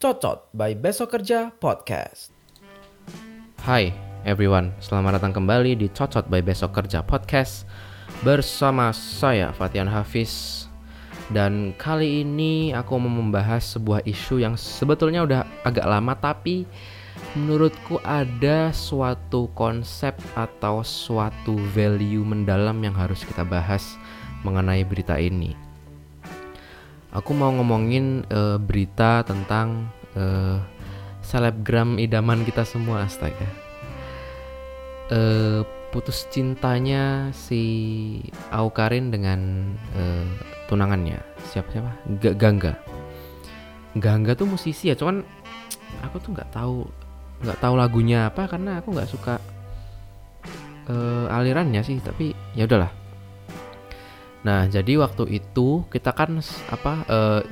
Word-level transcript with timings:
Cocot 0.00 0.48
by 0.56 0.72
Besok 0.72 1.12
Kerja 1.12 1.52
Podcast. 1.60 2.32
Hai 3.68 3.92
everyone, 4.24 4.72
selamat 4.80 5.20
datang 5.20 5.44
kembali 5.44 5.76
di 5.76 5.92
Cocot 5.92 6.32
by 6.32 6.40
Besok 6.40 6.72
Kerja 6.72 7.04
Podcast 7.04 7.68
Bersama 8.24 8.88
saya 8.96 9.52
Fatian 9.52 9.92
Hafiz 9.92 10.64
Dan 11.28 11.76
kali 11.76 12.24
ini 12.24 12.72
aku 12.72 12.96
mau 12.96 13.12
membahas 13.12 13.76
sebuah 13.76 14.08
isu 14.08 14.40
yang 14.40 14.56
sebetulnya 14.56 15.20
udah 15.20 15.44
agak 15.68 15.84
lama 15.84 16.16
Tapi 16.16 16.64
menurutku 17.32 17.96
ada 18.04 18.72
suatu 18.72 19.48
konsep 19.56 20.16
atau 20.36 20.84
suatu 20.84 21.56
value 21.72 22.24
mendalam 22.24 22.76
yang 22.84 22.92
harus 22.92 23.24
kita 23.24 23.42
bahas 23.46 23.96
mengenai 24.44 24.84
berita 24.84 25.16
ini 25.16 25.56
Aku 27.12 27.36
mau 27.36 27.52
ngomongin 27.52 28.24
uh, 28.32 28.56
berita 28.56 29.20
tentang 29.20 29.92
uh, 30.16 30.56
selebgram 31.20 32.00
idaman 32.00 32.40
kita 32.40 32.64
semua 32.64 33.04
astaga. 33.04 33.44
Uh, 35.12 35.60
putus 35.92 36.24
cintanya 36.32 37.28
si 37.36 38.24
Aukarin 38.48 39.12
dengan 39.12 39.68
uh, 39.92 40.24
tunangannya 40.72 41.20
siapa 41.52 41.68
siapa 41.68 41.92
Gangga. 42.16 42.80
Gangga 43.92 44.32
tuh 44.32 44.48
musisi 44.48 44.88
ya, 44.88 44.96
cuman 44.96 45.20
aku 46.00 46.16
tuh 46.16 46.32
nggak 46.32 46.48
tahu 46.48 46.88
nggak 47.42 47.58
tahu 47.58 47.74
lagunya 47.74 48.30
apa 48.30 48.46
karena 48.46 48.78
aku 48.78 48.94
nggak 48.94 49.10
suka 49.10 49.42
uh, 50.88 51.26
alirannya 51.30 51.82
sih, 51.82 51.98
tapi 51.98 52.34
ya 52.54 52.64
udahlah 52.66 53.02
Nah, 54.42 54.66
jadi 54.66 54.98
waktu 54.98 55.38
itu 55.38 55.86
kita 55.86 56.10
kan 56.10 56.42
apa 56.70 56.92
uh, 57.06 57.42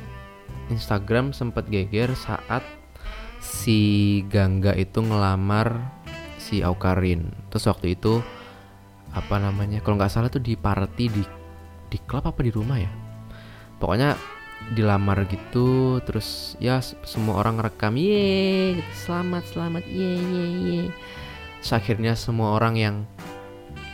Instagram 0.70 1.30
sempat 1.30 1.70
geger 1.70 2.14
saat 2.18 2.66
si 3.38 4.20
Gangga 4.26 4.74
itu 4.74 4.98
ngelamar 4.98 6.02
si 6.42 6.66
Aukarin. 6.66 7.30
Terus 7.50 7.70
waktu 7.70 7.94
itu 7.94 8.18
apa 9.14 9.38
namanya? 9.38 9.78
Kalau 9.86 9.98
nggak 9.98 10.10
salah 10.10 10.30
tuh 10.30 10.42
di 10.42 10.58
party 10.58 11.04
di 11.06 11.22
di 11.90 11.98
klub 12.02 12.26
apa 12.26 12.42
di 12.42 12.50
rumah 12.50 12.78
ya. 12.78 12.90
Pokoknya 13.78 14.18
dilamar 14.76 15.26
gitu 15.26 15.98
terus 16.06 16.54
ya 16.62 16.78
semua 16.82 17.42
orang 17.42 17.58
rekam 17.58 17.98
ye 17.98 18.78
selamat 18.94 19.42
selamat 19.50 19.84
ye 19.88 20.12
ye 20.20 20.44
ye 20.62 20.82
akhirnya 21.70 22.16
semua 22.16 22.56
orang 22.56 22.74
yang 22.78 22.96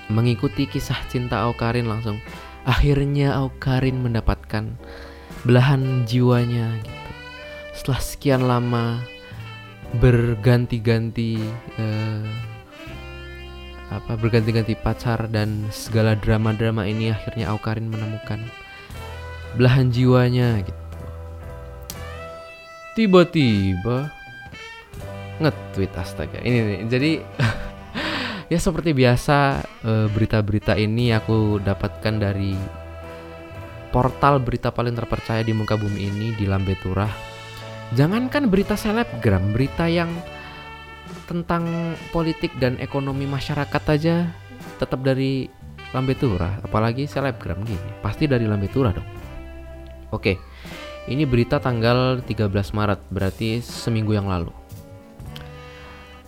mengikuti 0.06 0.70
kisah 0.70 0.98
cinta 1.10 1.42
Aukarin 1.42 1.90
langsung 1.90 2.22
akhirnya 2.66 3.34
Aukarin 3.34 4.02
mendapatkan 4.02 4.78
belahan 5.46 6.06
jiwanya 6.06 6.74
gitu. 6.82 7.10
Setelah 7.74 8.02
sekian 8.02 8.42
lama 8.46 9.02
berganti-ganti 10.02 11.38
uh, 11.78 12.26
apa 13.86 14.18
berganti-ganti 14.18 14.74
pacar 14.74 15.30
dan 15.30 15.70
segala 15.70 16.18
drama-drama 16.18 16.82
ini 16.90 17.14
akhirnya 17.14 17.54
Aukarin 17.54 17.86
menemukan 17.86 18.42
belahan 19.56 19.88
jiwanya 19.88 20.60
gitu. 20.62 20.84
Tiba-tiba 22.96 24.08
nge-tweet 25.40 25.92
astaga. 25.96 26.40
Ini 26.40 26.58
nih. 26.60 26.80
Jadi 26.88 27.12
ya 28.52 28.58
seperti 28.60 28.96
biasa 28.96 29.64
eh, 29.84 30.06
berita-berita 30.12 30.76
ini 30.76 31.12
aku 31.12 31.60
dapatkan 31.60 32.14
dari 32.16 32.56
portal 33.92 34.40
berita 34.44 34.72
paling 34.72 34.92
terpercaya 34.92 35.40
di 35.40 35.56
muka 35.56 35.76
bumi 35.76 36.08
ini 36.08 36.26
di 36.36 36.44
Lambe 36.44 36.76
Turah. 36.80 37.10
Jangankan 37.94 38.50
berita 38.50 38.74
selebgram, 38.74 39.54
berita 39.54 39.86
yang 39.86 40.10
tentang 41.30 41.94
politik 42.10 42.50
dan 42.58 42.78
ekonomi 42.82 43.26
masyarakat 43.26 43.82
aja 43.94 44.26
tetap 44.78 45.00
dari 45.06 45.46
Lambe 45.94 46.18
Turah, 46.18 46.60
apalagi 46.66 47.06
selebgram 47.06 47.62
gini, 47.62 48.02
pasti 48.02 48.26
dari 48.26 48.44
Lambe 48.44 48.66
Turah 48.66 48.90
dong. 48.90 49.15
Oke. 50.16 50.40
Ini 51.06 51.22
berita 51.22 51.62
tanggal 51.62 52.18
13 52.18 52.50
Maret, 52.50 53.00
berarti 53.14 53.62
seminggu 53.62 54.16
yang 54.16 54.26
lalu. 54.26 54.50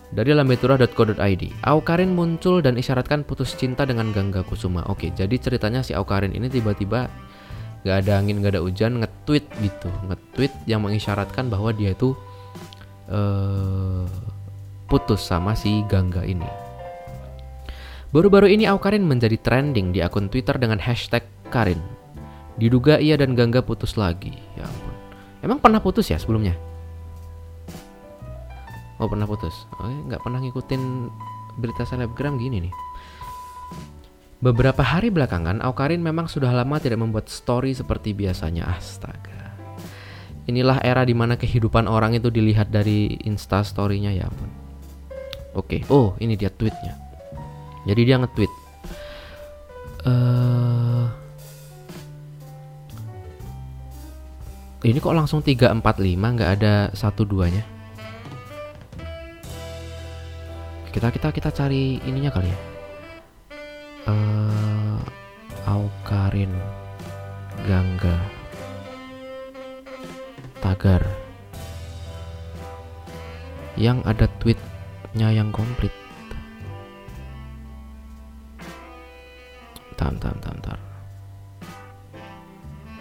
Dari 0.09 0.31
lambeturah.co.id, 0.33 1.43
Aukarin 1.67 2.15
muncul 2.15 2.63
dan 2.63 2.79
isyaratkan 2.79 3.27
putus 3.27 3.53
cinta 3.59 3.83
dengan 3.83 4.09
Gangga 4.15 4.41
Kusuma. 4.41 4.87
Oke, 4.87 5.11
jadi 5.13 5.35
ceritanya 5.35 5.83
si 5.83 5.91
Aukarin 5.93 6.31
ini 6.31 6.47
tiba-tiba 6.47 7.11
gak 7.83 8.07
ada 8.07 8.23
angin, 8.23 8.39
gak 8.39 8.55
ada 8.55 8.63
hujan, 8.63 9.03
nge-tweet 9.03 9.45
gitu. 9.61 9.91
Nge-tweet 10.09 10.53
yang 10.65 10.81
mengisyaratkan 10.81 11.51
bahwa 11.51 11.75
dia 11.75 11.91
itu 11.91 12.15
uh, 13.11 14.07
putus 14.87 15.21
sama 15.21 15.53
si 15.59 15.83
Gangga 15.91 16.23
ini. 16.23 16.47
Baru-baru 18.09 18.49
ini 18.49 18.65
Aukarin 18.65 19.05
menjadi 19.05 19.37
trending 19.37 19.93
di 19.93 20.01
akun 20.01 20.31
Twitter 20.31 20.57
dengan 20.57 20.81
hashtag 20.81 21.21
Karin. 21.53 21.98
Diduga 22.59 22.99
ia 22.99 23.15
dan 23.15 23.33
Gangga 23.39 23.63
putus 23.63 23.95
lagi. 23.95 24.35
Ya 24.59 24.67
ampun. 24.67 24.95
Emang 25.39 25.59
pernah 25.63 25.79
putus 25.79 26.11
ya 26.11 26.19
sebelumnya? 26.19 26.59
Oh 28.99 29.07
pernah 29.07 29.23
putus. 29.23 29.55
Oke, 29.79 29.87
oh, 29.87 30.03
nggak 30.11 30.19
pernah 30.19 30.43
ngikutin 30.43 30.83
berita 31.55 31.87
selebgram 31.87 32.35
gini 32.35 32.67
nih. 32.67 32.73
Beberapa 34.39 34.83
hari 34.83 35.11
belakangan, 35.11 35.59
Aukarin 35.63 35.99
memang 36.03 36.27
sudah 36.27 36.51
lama 36.51 36.79
tidak 36.79 36.99
membuat 36.99 37.31
story 37.31 37.75
seperti 37.75 38.11
biasanya. 38.11 38.67
Astaga. 38.71 39.55
Inilah 40.47 40.83
era 40.83 41.03
di 41.03 41.15
mana 41.15 41.39
kehidupan 41.39 41.87
orang 41.87 42.15
itu 42.15 42.27
dilihat 42.27 42.71
dari 42.71 43.19
insta 43.23 43.63
story-nya 43.63 44.11
ya 44.15 44.27
ampun. 44.27 44.51
Oke, 45.55 45.83
oh 45.91 46.15
ini 46.19 46.39
dia 46.39 46.51
tweetnya. 46.51 46.95
Jadi 47.87 48.01
dia 48.03 48.15
nge-tweet. 48.19 48.51
Uh, 50.07 51.07
ini 54.79 54.95
kok 55.03 55.11
langsung 55.11 55.43
345 55.43 55.83
nggak 56.15 56.51
ada 56.55 56.87
satu 56.95 57.27
duanya? 57.27 57.67
Kita 60.89 61.11
kita 61.11 61.35
kita 61.35 61.49
cari 61.51 61.99
ininya 62.07 62.31
kali 62.31 62.47
ya. 62.47 62.59
Uh, 64.07 64.99
Aukarin 65.67 66.55
Gangga 67.67 68.15
Tagar. 70.63 71.03
Yang 73.75 73.99
ada 74.07 74.25
tweetnya 74.39 75.27
yang 75.35 75.51
komplit. 75.51 75.91
Tam 79.99 80.15
tam 80.15 80.39
tam 80.39 80.55
tar 80.63 80.88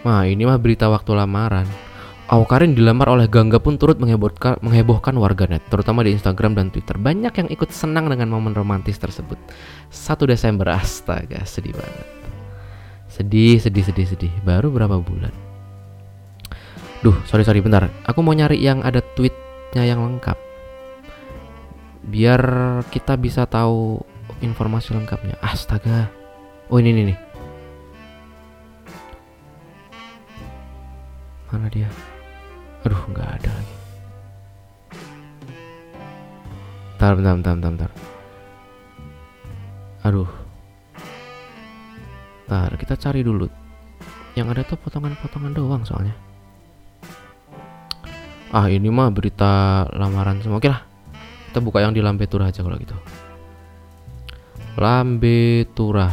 Nah 0.06 0.26
ini 0.26 0.46
mah 0.46 0.58
berita 0.60 0.86
waktu 0.86 1.10
lamaran 1.14 1.66
Aukarin 2.28 2.76
dilamar 2.76 3.08
oleh 3.08 3.24
Gangga 3.24 3.56
pun 3.56 3.80
turut 3.80 3.96
menghebohkan, 3.96 4.60
menghebohkan 4.60 5.16
warganet, 5.16 5.64
terutama 5.72 6.04
di 6.04 6.12
Instagram 6.12 6.52
dan 6.52 6.68
Twitter. 6.68 7.00
Banyak 7.00 7.32
yang 7.32 7.48
ikut 7.48 7.72
senang 7.72 8.12
dengan 8.12 8.28
momen 8.28 8.52
romantis 8.52 9.00
tersebut. 9.00 9.40
1 9.88 10.28
Desember, 10.28 10.68
astaga, 10.68 11.40
sedih 11.48 11.72
banget. 11.72 12.06
Sedih, 13.08 13.56
sedih, 13.56 13.80
sedih, 13.80 14.06
sedih. 14.12 14.32
Baru 14.44 14.68
berapa 14.68 15.00
bulan? 15.00 15.32
Duh, 17.00 17.16
sorry, 17.24 17.48
sorry, 17.48 17.64
bentar. 17.64 17.88
Aku 18.04 18.20
mau 18.20 18.36
nyari 18.36 18.60
yang 18.60 18.84
ada 18.84 19.00
tweetnya 19.16 19.88
yang 19.88 20.04
lengkap. 20.04 20.36
Biar 22.12 22.42
kita 22.92 23.16
bisa 23.16 23.48
tahu 23.48 24.04
informasi 24.44 24.92
lengkapnya. 24.92 25.40
Astaga. 25.40 26.12
Oh, 26.68 26.76
ini, 26.76 26.92
ini, 26.92 27.02
nih. 27.08 27.27
Mana 31.48 31.72
dia? 31.72 31.88
Aduh, 32.84 33.02
nggak 33.08 33.28
ada 33.40 33.50
lagi. 33.50 33.76
Bentar, 36.98 37.12
bentar, 37.14 37.34
bentar, 37.38 37.52
bentar, 37.56 37.70
bentar. 37.72 37.90
Aduh. 40.04 40.30
Bentar, 42.44 42.70
kita 42.76 42.94
cari 43.00 43.24
dulu. 43.24 43.48
Yang 44.36 44.46
ada 44.52 44.62
tuh 44.68 44.78
potongan-potongan 44.78 45.52
doang 45.56 45.82
soalnya. 45.88 46.14
Ah, 48.48 48.68
ini 48.68 48.88
mah 48.88 49.08
berita 49.12 49.84
lamaran 49.92 50.40
semua. 50.40 50.60
Oke 50.60 50.68
lah. 50.68 50.84
Kita 51.48 51.64
buka 51.64 51.80
yang 51.80 51.96
di 51.96 52.04
Lambe 52.04 52.28
Turah 52.28 52.52
aja 52.52 52.60
kalau 52.60 52.76
gitu. 52.76 52.96
Lambe 54.76 55.64
Turah. 55.72 56.12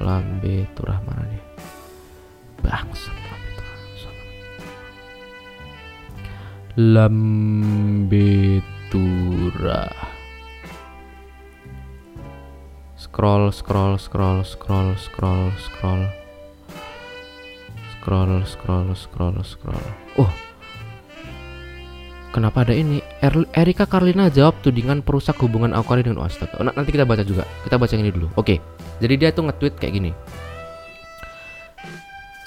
Lambe 0.00 0.68
Turah 0.72 0.98
mana 1.04 1.24
nih? 1.28 1.42
Bangsa. 2.60 3.21
Lambetura. 6.72 8.16
Scroll, 12.96 13.52
scroll, 13.52 14.00
scroll, 14.00 14.40
scroll, 14.40 14.96
scroll, 14.96 15.52
scroll. 15.60 16.08
Scroll, 17.92 18.40
scroll, 18.48 18.88
scroll, 18.96 19.36
scroll. 19.44 19.84
Oh. 20.16 20.32
Kenapa 22.32 22.64
ada 22.64 22.72
ini? 22.72 23.04
Er 23.20 23.36
Erika 23.52 23.84
Karlina 23.84 24.32
jawab 24.32 24.56
tudingan 24.64 25.04
perusak 25.04 25.36
hubungan 25.44 25.76
Aukari 25.76 26.00
dengan 26.00 26.24
Astaga. 26.24 26.56
Oh, 26.56 26.64
nanti 26.64 26.88
kita 26.88 27.04
baca 27.04 27.20
juga. 27.20 27.44
Kita 27.68 27.76
baca 27.76 27.92
yang 27.92 28.08
ini 28.08 28.16
dulu. 28.16 28.32
Oke. 28.40 28.64
Jadi 28.96 29.20
dia 29.20 29.28
tuh 29.28 29.44
nge-tweet 29.44 29.76
kayak 29.76 29.92
gini. 29.92 30.16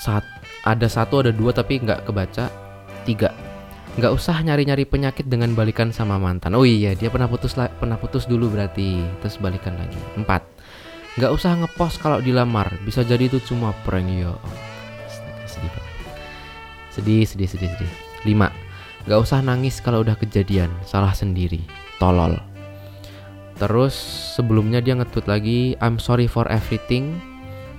Saat 0.02 0.26
ada 0.66 0.90
satu 0.90 1.22
ada 1.22 1.30
dua 1.30 1.54
tapi 1.54 1.78
nggak 1.78 2.10
kebaca 2.10 2.50
tiga 3.06 3.45
nggak 3.96 4.12
usah 4.12 4.44
nyari-nyari 4.44 4.84
penyakit 4.84 5.24
dengan 5.32 5.56
balikan 5.56 5.96
sama 5.96 6.20
mantan. 6.20 6.52
Oh 6.60 6.68
iya, 6.68 6.92
dia 7.00 7.08
pernah 7.08 7.32
putus 7.32 7.56
pernah 7.56 7.96
putus 7.96 8.28
dulu 8.28 8.52
berarti, 8.52 9.00
terus 9.24 9.40
balikan 9.40 9.80
lagi. 9.80 9.96
Empat, 10.20 10.44
nggak 11.16 11.32
usah 11.32 11.56
ngepost 11.64 12.04
kalau 12.04 12.20
dilamar, 12.20 12.76
bisa 12.84 13.08
jadi 13.08 13.32
itu 13.32 13.40
cuma 13.48 13.72
prank 13.88 14.08
ya. 14.12 14.36
sedih 15.48 15.72
Sedih, 16.92 17.24
sedih, 17.24 17.48
sedih, 17.48 17.70
sedih. 17.72 17.92
Lima, 18.28 18.52
nggak 19.08 19.20
usah 19.20 19.40
nangis 19.40 19.80
kalau 19.80 20.04
udah 20.04 20.20
kejadian, 20.20 20.68
salah 20.84 21.16
sendiri, 21.16 21.64
tolol. 21.96 22.36
Terus 23.56 23.96
sebelumnya 24.36 24.84
dia 24.84 25.00
ngetut 25.00 25.32
lagi, 25.32 25.80
I'm 25.80 26.04
sorry 26.04 26.28
for 26.28 26.44
everything. 26.52 27.16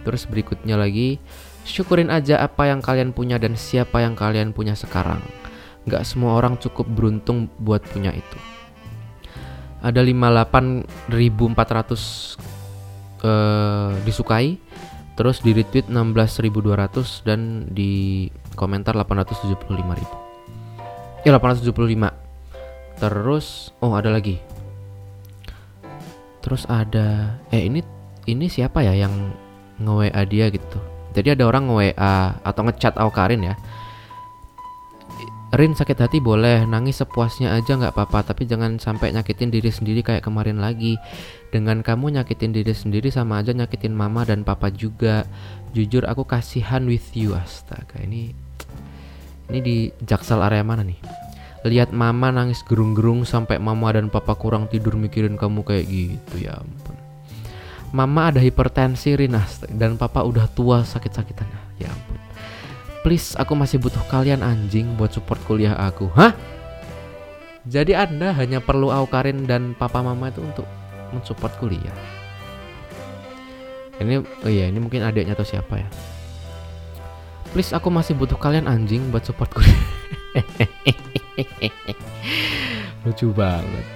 Terus 0.09 0.25
berikutnya 0.25 0.81
lagi, 0.81 1.21
syukurin 1.69 2.09
aja 2.09 2.41
apa 2.41 2.73
yang 2.73 2.81
kalian 2.81 3.13
punya 3.13 3.37
dan 3.37 3.53
siapa 3.53 4.01
yang 4.01 4.17
kalian 4.17 4.57
punya 4.57 4.73
sekarang 4.73 5.21
Gak 5.87 6.03
semua 6.03 6.35
orang 6.35 6.59
cukup 6.59 6.91
beruntung 6.91 7.47
buat 7.63 7.79
punya 7.87 8.11
itu. 8.11 8.39
Ada 9.79 10.03
58.400 10.03 10.91
uh, 13.23 13.95
disukai, 14.03 14.59
terus 15.15 15.39
di 15.47 15.55
retweet 15.55 15.87
16.200 15.87 17.23
dan 17.23 17.71
di 17.71 18.27
komentar 18.59 18.99
875.000. 18.99 21.23
Ya 21.23 21.31
875. 21.39 21.71
Terus 22.99 23.71
oh 23.79 23.95
ada 23.95 24.11
lagi. 24.11 24.43
Terus 26.43 26.67
ada 26.67 27.39
eh 27.55 27.63
ini 27.63 27.87
ini 28.27 28.51
siapa 28.51 28.83
ya 28.83 28.91
yang 28.95 29.15
nge-WA 29.79 30.23
dia 30.27 30.51
gitu. 30.51 30.79
Jadi 31.15 31.39
ada 31.39 31.47
orang 31.47 31.71
nge-WA 31.71 32.43
atau 32.43 32.63
ngechat 32.67 32.99
Aukarin 32.99 33.47
ya 33.53 33.55
Rin 35.57 35.73
sakit 35.73 35.97
hati 35.97 36.21
boleh, 36.21 36.69
nangis 36.69 37.01
sepuasnya 37.01 37.57
aja 37.57 37.81
nggak 37.81 37.97
apa-apa, 37.97 38.29
tapi 38.29 38.45
jangan 38.45 38.77
sampai 38.77 39.17
nyakitin 39.17 39.49
diri 39.49 39.73
sendiri 39.73 40.05
kayak 40.05 40.29
kemarin 40.29 40.61
lagi. 40.61 41.01
Dengan 41.49 41.81
kamu 41.81 42.21
nyakitin 42.21 42.53
diri 42.53 42.77
sendiri 42.77 43.09
sama 43.09 43.41
aja 43.41 43.57
nyakitin 43.57 43.97
mama 43.97 44.29
dan 44.29 44.45
papa 44.45 44.69
juga. 44.69 45.25
Jujur 45.73 46.05
aku 46.05 46.29
kasihan 46.29 46.85
with 46.85 47.09
you, 47.17 47.33
astaga. 47.33 48.05
Ini 48.05 48.37
ini 49.49 49.59
di 49.65 49.77
Jaksel 50.05 50.45
area 50.45 50.61
mana 50.61 50.85
nih? 50.85 51.01
Lihat 51.65 51.89
mama 51.89 52.29
nangis 52.29 52.61
gerung-gerung 52.61 53.25
sampai 53.25 53.57
mama 53.57 53.97
dan 53.97 54.13
papa 54.13 54.37
kurang 54.37 54.69
tidur 54.69 55.01
mikirin 55.01 55.41
kamu 55.41 55.65
kayak 55.65 55.89
gitu 55.89 56.37
ya 56.37 56.61
ampun. 56.61 57.01
Mama 57.97 58.29
ada 58.29 58.45
hipertensi 58.45 59.17
Rin 59.17 59.33
dan 59.73 59.97
papa 59.97 60.21
udah 60.21 60.53
tua 60.53 60.85
sakit-sakitan. 60.85 61.49
Ya 61.81 61.89
ampun. 61.89 62.26
Please, 63.07 63.39
aku 63.39 63.55
masih 63.55 63.79
butuh 63.79 64.03
kalian 64.11 64.43
anjing 64.43 64.99
buat 64.99 65.15
support 65.15 65.39
kuliah 65.47 65.79
aku. 65.79 66.11
Hah? 66.19 66.35
Jadi 67.63 67.95
Anda 67.95 68.35
hanya 68.35 68.59
perlu 68.59 68.91
Aukarin 68.91 69.47
dan 69.47 69.79
papa 69.79 70.03
mama 70.03 70.27
itu 70.27 70.43
untuk 70.43 70.67
mensupport 71.15 71.55
kuliah. 71.63 71.95
Ini 74.03 74.27
oh 74.27 74.51
iya, 74.51 74.67
ini 74.67 74.83
mungkin 74.83 75.07
adiknya 75.07 75.39
atau 75.39 75.47
siapa 75.47 75.79
ya. 75.79 75.87
Please 77.55 77.71
aku 77.71 77.95
masih 77.95 78.19
butuh 78.19 78.35
kalian 78.43 78.67
anjing 78.67 79.07
buat 79.15 79.23
support 79.23 79.55
kuliah. 79.55 79.87
Lucu 83.07 83.31
banget. 83.31 83.87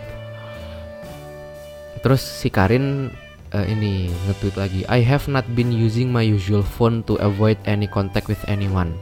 Terus 1.98 2.22
si 2.22 2.46
Karin 2.46 3.10
uh, 3.54 3.66
ini 3.66 4.10
nge-tweet 4.26 4.56
lagi. 4.56 4.80
I 4.86 5.02
have 5.02 5.26
not 5.26 5.46
been 5.54 5.70
using 5.70 6.10
my 6.10 6.22
usual 6.22 6.62
phone 6.62 7.02
to 7.10 7.18
avoid 7.22 7.58
any 7.66 7.86
contact 7.86 8.28
with 8.28 8.42
anyone 8.46 8.94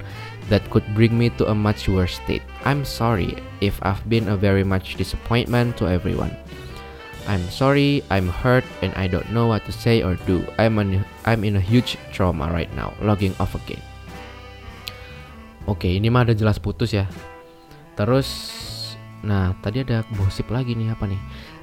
that 0.49 0.65
could 0.73 0.85
bring 0.97 1.17
me 1.17 1.29
to 1.37 1.49
a 1.49 1.55
much 1.55 1.89
worse 1.89 2.17
state. 2.17 2.45
I'm 2.65 2.85
sorry 2.85 3.37
if 3.61 3.77
I've 3.85 4.03
been 4.09 4.29
a 4.29 4.37
very 4.37 4.65
much 4.65 4.97
disappointment 4.97 5.77
to 5.79 5.89
everyone. 5.89 6.33
I'm 7.29 7.45
sorry 7.53 8.00
I'm 8.09 8.33
hurt 8.33 8.65
and 8.81 8.97
I 8.97 9.05
don't 9.05 9.29
know 9.37 9.53
what 9.53 9.69
to 9.69 9.73
say 9.73 10.00
or 10.00 10.17
do. 10.25 10.41
I'm, 10.56 10.81
an, 10.81 11.05
I'm 11.29 11.44
in 11.44 11.61
a 11.61 11.65
huge 11.65 12.01
trauma 12.09 12.49
right 12.49 12.73
now 12.73 12.97
logging 13.05 13.37
off 13.37 13.53
again. 13.53 13.85
Oke 15.69 15.85
okay, 15.85 16.01
ini 16.01 16.09
mah 16.09 16.25
ada 16.25 16.33
jelas 16.33 16.56
putus 16.56 16.97
ya. 16.97 17.05
Terus 17.93 18.56
Nah 19.19 19.51
tadi 19.59 19.83
ada 19.83 20.06
gosip 20.15 20.47
lagi 20.55 20.79
nih 20.79 20.94
apa 20.94 21.11
nih 21.11 21.19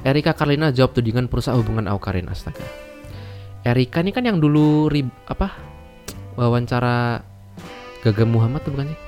Erika 0.06 0.38
Karlina 0.38 0.70
jawab 0.70 0.94
tudingan 0.94 1.26
perusahaan 1.26 1.58
hubungan 1.58 1.90
Aukarin 1.90 2.30
astaga. 2.30 2.62
Erika 3.66 4.06
ini 4.06 4.14
kan 4.14 4.22
yang 4.22 4.38
dulu 4.38 4.86
rib, 4.86 5.10
apa 5.26 5.58
wawancara 6.38 7.26
Gaga 8.06 8.26
Muhammad 8.30 8.62
tuh 8.62 8.78
bukan 8.78 8.94
sih? 8.94 9.00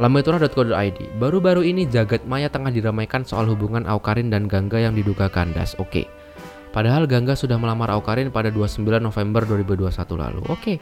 Lambetura.co.id 0.00 1.20
Baru-baru 1.20 1.60
ini 1.60 1.84
jagat 1.84 2.24
maya 2.24 2.48
tengah 2.48 2.72
diramaikan 2.72 3.28
soal 3.28 3.44
hubungan 3.52 3.84
Aukarin 3.84 4.32
dan 4.32 4.48
Gangga 4.48 4.80
yang 4.80 4.96
diduga 4.96 5.28
kandas. 5.28 5.76
Oke. 5.76 6.08
Padahal 6.72 7.04
Gangga 7.04 7.36
sudah 7.36 7.60
melamar 7.60 7.92
Aukarin 7.92 8.32
pada 8.32 8.48
29 8.48 8.80
November 9.00 9.44
2021 9.44 9.92
lalu. 10.16 10.40
Oke. 10.48 10.80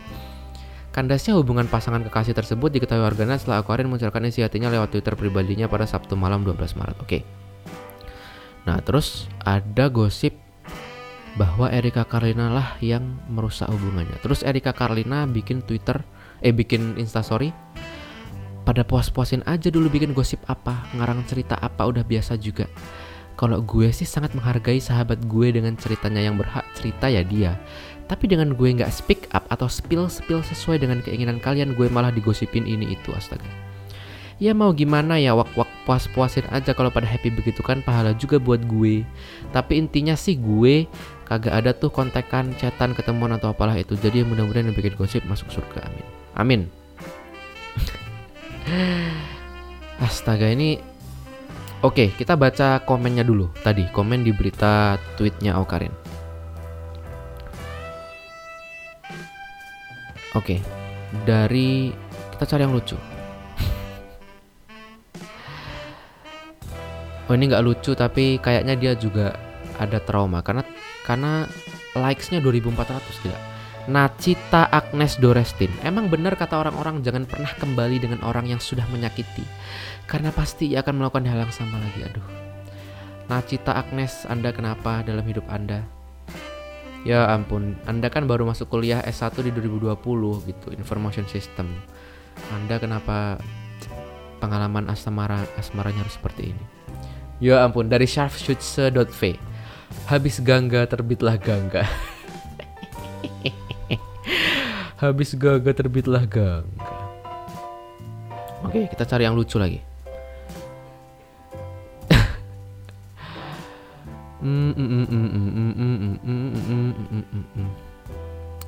Kandasnya 0.95 1.35
hubungan 1.35 1.67
pasangan 1.67 2.07
kekasih 2.07 2.39
tersebut 2.39 2.71
diketahui 2.71 3.03
warganet 3.03 3.43
setelah 3.43 3.67
Aukarin 3.67 3.91
menceritakan 3.91 4.31
isi 4.31 4.47
hatinya 4.47 4.71
lewat 4.71 4.95
Twitter 4.95 5.19
pribadinya 5.19 5.67
pada 5.67 5.83
Sabtu 5.91 6.15
malam 6.15 6.47
12 6.47 6.79
Maret. 6.79 6.99
Oke. 7.03 7.44
Nah, 8.65 8.81
terus 8.81 9.29
ada 9.45 9.93
gosip 9.93 10.37
bahwa 11.35 11.69
Erika 11.69 12.07
Karlina 12.07 12.49
lah 12.49 12.79
yang 12.81 13.21
merusak 13.29 13.69
hubungannya. 13.69 14.17
Terus 14.23 14.47
Erika 14.47 14.73
Karlina 14.73 15.27
bikin 15.29 15.61
Twitter, 15.67 16.01
eh 16.41 16.55
bikin 16.55 16.97
Instastory. 16.97 17.53
Pada 18.65 18.81
puas-puasin 18.81 19.45
aja 19.45 19.69
dulu 19.69 19.93
bikin 19.93 20.17
gosip 20.17 20.41
apa, 20.49 20.89
ngarang 20.97 21.21
cerita 21.29 21.61
apa 21.61 21.85
udah 21.85 22.01
biasa 22.01 22.41
juga. 22.41 22.65
Kalau 23.35 23.61
gue 23.61 23.91
sih 23.91 24.07
sangat 24.09 24.33
menghargai 24.33 24.79
sahabat 24.81 25.21
gue 25.27 25.53
dengan 25.53 25.75
ceritanya 25.77 26.23
yang 26.23 26.39
berhak 26.39 26.65
cerita 26.73 27.11
ya 27.11 27.21
dia. 27.21 27.59
Tapi 28.09 28.31
dengan 28.31 28.55
gue 28.55 28.69
nggak 28.69 28.89
speak 28.95 29.29
up 29.37 29.45
atau 29.51 29.69
spill 29.69 30.09
spill 30.09 30.41
sesuai 30.41 30.81
dengan 30.81 31.03
keinginan 31.05 31.43
kalian, 31.43 31.77
gue 31.77 31.91
malah 31.91 32.15
digosipin 32.15 32.65
ini 32.65 32.95
itu 32.95 33.11
astaga 33.13 33.64
ya 34.43 34.51
mau 34.51 34.75
gimana 34.75 35.15
ya 35.21 35.35
wak 35.39 35.55
wak 35.55 35.71
puas 35.87 36.11
puasin 36.11 36.47
aja 36.51 36.75
kalau 36.75 36.91
pada 36.91 37.07
happy 37.07 37.31
begitu 37.31 37.63
kan 37.63 37.83
pahala 37.85 38.15
juga 38.17 38.43
buat 38.43 38.63
gue. 38.67 39.07
Tapi 39.55 39.73
intinya 39.79 40.19
sih 40.19 40.35
gue 40.35 40.91
kagak 41.29 41.55
ada 41.55 41.71
tuh 41.73 41.91
kontekan 41.95 42.53
chatan 42.59 42.93
ketemuan 42.97 43.33
atau 43.37 43.55
apalah 43.55 43.79
itu. 43.79 43.95
Jadi 43.95 44.27
mudah-mudahan 44.27 44.71
yang 44.71 44.77
bikin 44.77 44.99
gosip 44.99 45.23
masuk 45.25 45.51
surga 45.55 45.87
amin. 45.87 46.07
Amin. 46.35 46.61
Astaga 50.05 50.51
ini 50.51 50.83
oke 51.87 52.11
kita 52.19 52.35
baca 52.35 52.83
komennya 52.83 53.23
dulu. 53.23 53.55
Tadi 53.63 53.87
komen 53.95 54.27
di 54.27 54.35
berita 54.35 54.99
tweetnya 55.15 55.55
Aukarin. 55.55 55.95
Oke 60.35 60.59
dari 61.23 61.95
kita 62.35 62.43
cari 62.51 62.67
yang 62.67 62.75
lucu 62.75 63.14
oh 67.35 67.39
ini 67.43 67.51
nggak 67.51 67.67
lucu 67.67 67.99
tapi 67.99 68.39
kayaknya 68.39 68.79
dia 68.79 68.95
juga 68.95 69.35
ada 69.83 69.99
trauma. 69.99 70.39
Karena 70.39 70.63
karena 71.03 71.51
likesnya 71.99 72.39
2400 72.39 73.27
tidak? 73.27 73.43
Nacita 73.91 74.71
Agnes 74.71 75.19
Dorestin. 75.19 75.69
Emang 75.83 76.07
benar 76.07 76.39
kata 76.39 76.63
orang-orang 76.63 77.03
jangan 77.03 77.27
pernah 77.27 77.51
kembali 77.59 77.99
dengan 77.99 78.23
orang 78.23 78.47
yang 78.47 78.63
sudah 78.63 78.87
menyakiti. 78.95 79.43
Karena 80.07 80.31
pasti 80.31 80.71
ia 80.71 80.87
akan 80.87 81.03
melakukan 81.03 81.27
hal 81.27 81.43
yang 81.43 81.51
sama 81.51 81.83
lagi 81.83 82.07
Aduh. 82.07 82.25
Nacita 83.27 83.75
Agnes 83.75 84.23
Anda 84.31 84.55
kenapa 84.55 85.03
dalam 85.03 85.27
hidup 85.27 85.45
Anda? 85.51 85.83
Ya 87.03 87.29
ampun 87.35 87.77
Anda 87.85 88.09
kan 88.09 88.25
baru 88.31 88.47
masuk 88.49 88.73
kuliah 88.73 89.03
S1 89.05 89.37
di 89.43 89.51
2020 89.53 89.99
gitu 90.49 90.71
Information 90.73 91.27
System. 91.27 91.69
Anda 92.55 92.79
kenapa 92.81 93.37
pengalaman 94.39 94.89
asmara 94.89 95.45
asmaranya 95.61 96.05
harus 96.05 96.17
seperti 96.17 96.53
ini 96.57 96.74
Ya 97.45 97.61
ampun, 97.61 97.93
dari 97.93 98.09
sharpshoots.v. 98.09 99.37
Habis 100.09 100.41
gangga 100.41 100.89
terbitlah 100.89 101.37
gangga. 101.37 101.85
Habis 105.05 105.37
gangga 105.37 105.77
terbitlah 105.77 106.25
gangga. 106.25 107.05
Oke, 108.65 108.81
okay, 108.81 108.85
kita 108.89 109.05
cari 109.05 109.29
yang 109.29 109.37
lucu 109.37 109.61
lagi. 109.61 109.85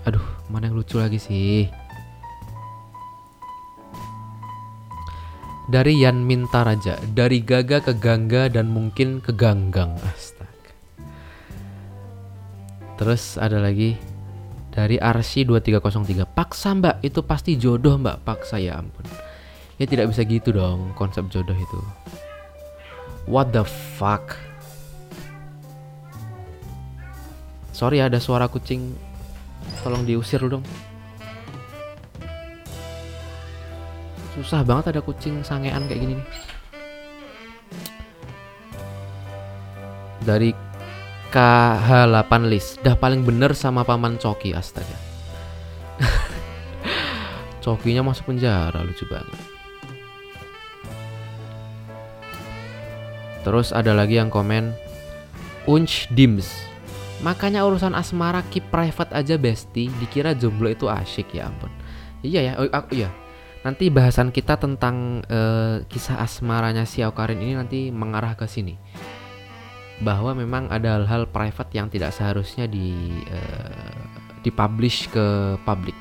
Aduh, 0.05 0.27
mana 0.53 0.69
yang 0.69 0.77
lucu 0.77 1.01
lagi 1.01 1.17
sih? 1.17 1.73
Dari 5.67 5.99
Yan 5.99 6.23
Minta 6.23 6.63
Raja, 6.63 6.95
dari 7.11 7.43
Gaga 7.43 7.83
ke 7.83 7.99
Gangga 7.99 8.47
dan 8.47 8.71
mungkin 8.71 9.19
ke 9.19 9.35
Ganggang. 9.35 9.99
Astaga. 9.99 10.71
Terus 12.95 13.35
ada 13.35 13.59
lagi 13.59 13.99
dari 14.71 14.95
Arsi 15.01 15.43
2303. 15.43 16.23
Paksa 16.23 16.71
mbak, 16.71 17.03
itu 17.03 17.19
pasti 17.27 17.59
jodoh 17.59 17.99
mbak. 17.99 18.23
Paksa 18.23 18.63
ya 18.63 18.79
ampun. 18.79 19.03
Ya 19.77 19.91
tidak 19.91 20.15
bisa 20.15 20.23
gitu 20.23 20.55
dong 20.55 20.95
konsep 20.95 21.27
jodoh 21.35 21.59
itu. 21.59 21.81
What 23.27 23.51
the 23.51 23.67
fuck? 23.67 24.39
Sorry 27.75 27.99
ada 27.99 28.23
suara 28.23 28.47
kucing. 28.47 28.95
Tolong 29.83 30.07
diusir 30.07 30.41
dong. 30.47 30.63
Susah 34.37 34.61
banget 34.61 34.93
ada 34.93 35.01
kucing 35.01 35.41
sangean 35.41 35.89
kayak 35.89 36.01
gini 36.05 36.15
nih. 36.21 36.29
Dari 40.21 40.51
KH8 41.33 42.33
list 42.45 42.85
dah 42.85 42.93
paling 42.93 43.25
bener 43.25 43.57
sama 43.57 43.81
paman 43.81 44.21
Coki 44.21 44.53
astaga. 44.53 44.97
Cokinya 47.65 48.05
masuk 48.05 48.29
penjara 48.29 48.85
lucu 48.85 49.09
banget. 49.09 49.41
Terus 53.41 53.73
ada 53.73 53.95
lagi 53.95 54.19
yang 54.19 54.27
komen 54.27 54.75
Unch 55.71 56.11
Dims 56.11 56.51
Makanya 57.23 57.63
urusan 57.63 57.95
asmara 57.95 58.43
keep 58.51 58.67
private 58.75 59.15
aja 59.15 59.39
besti 59.39 59.87
Dikira 60.03 60.35
jomblo 60.35 60.67
itu 60.67 60.91
asyik 60.91 61.31
ya 61.31 61.47
ampun 61.47 61.71
Iya 62.27 62.41
ya, 62.43 62.53
oh, 62.59 62.67
aku, 62.67 62.99
iya 62.99 63.07
Nanti 63.67 63.91
bahasan 63.91 64.31
kita 64.31 64.55
tentang 64.63 65.27
eh, 65.27 65.83
kisah 65.91 66.23
asmaranya 66.23 66.87
si 66.87 67.03
Aukarin 67.03 67.43
ini 67.43 67.59
nanti 67.59 67.91
mengarah 67.91 68.39
ke 68.39 68.47
sini 68.47 68.79
Bahwa 69.99 70.39
memang 70.39 70.71
ada 70.71 71.03
hal-hal 71.03 71.27
private 71.27 71.75
yang 71.75 71.91
tidak 71.91 72.15
seharusnya 72.15 72.71
di 72.71 73.11
eh, 73.27 73.99
dipublish 74.47 75.11
ke 75.11 75.59
publik 75.67 75.99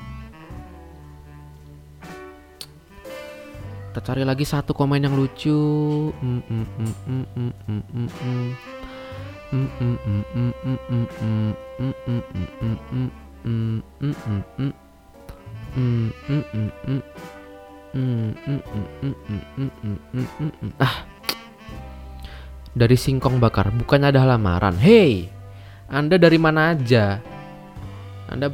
Kita 3.90 3.98
cari 3.98 4.22
lagi 4.22 4.46
satu 4.46 4.70
komen 4.70 5.02
yang 5.02 5.18
lucu 5.18 5.58
Mm, 6.22 6.46
mm, 6.46 6.66
mm, 6.70 6.94
mm, 7.02 7.26
mm, 7.34 8.06
mm, 9.50 9.66
mm, 14.06 14.42
mm. 14.54 14.70
Mm, 15.76 17.02
Ah. 20.80 20.96
Dari 22.76 22.96
singkong 22.96 23.40
bakar, 23.40 23.72
bukannya 23.72 24.12
ada 24.12 24.36
lamaran. 24.36 24.76
Hey, 24.76 25.32
Anda 25.88 26.20
dari 26.20 26.36
mana 26.36 26.76
aja? 26.76 27.22
Anda 28.28 28.52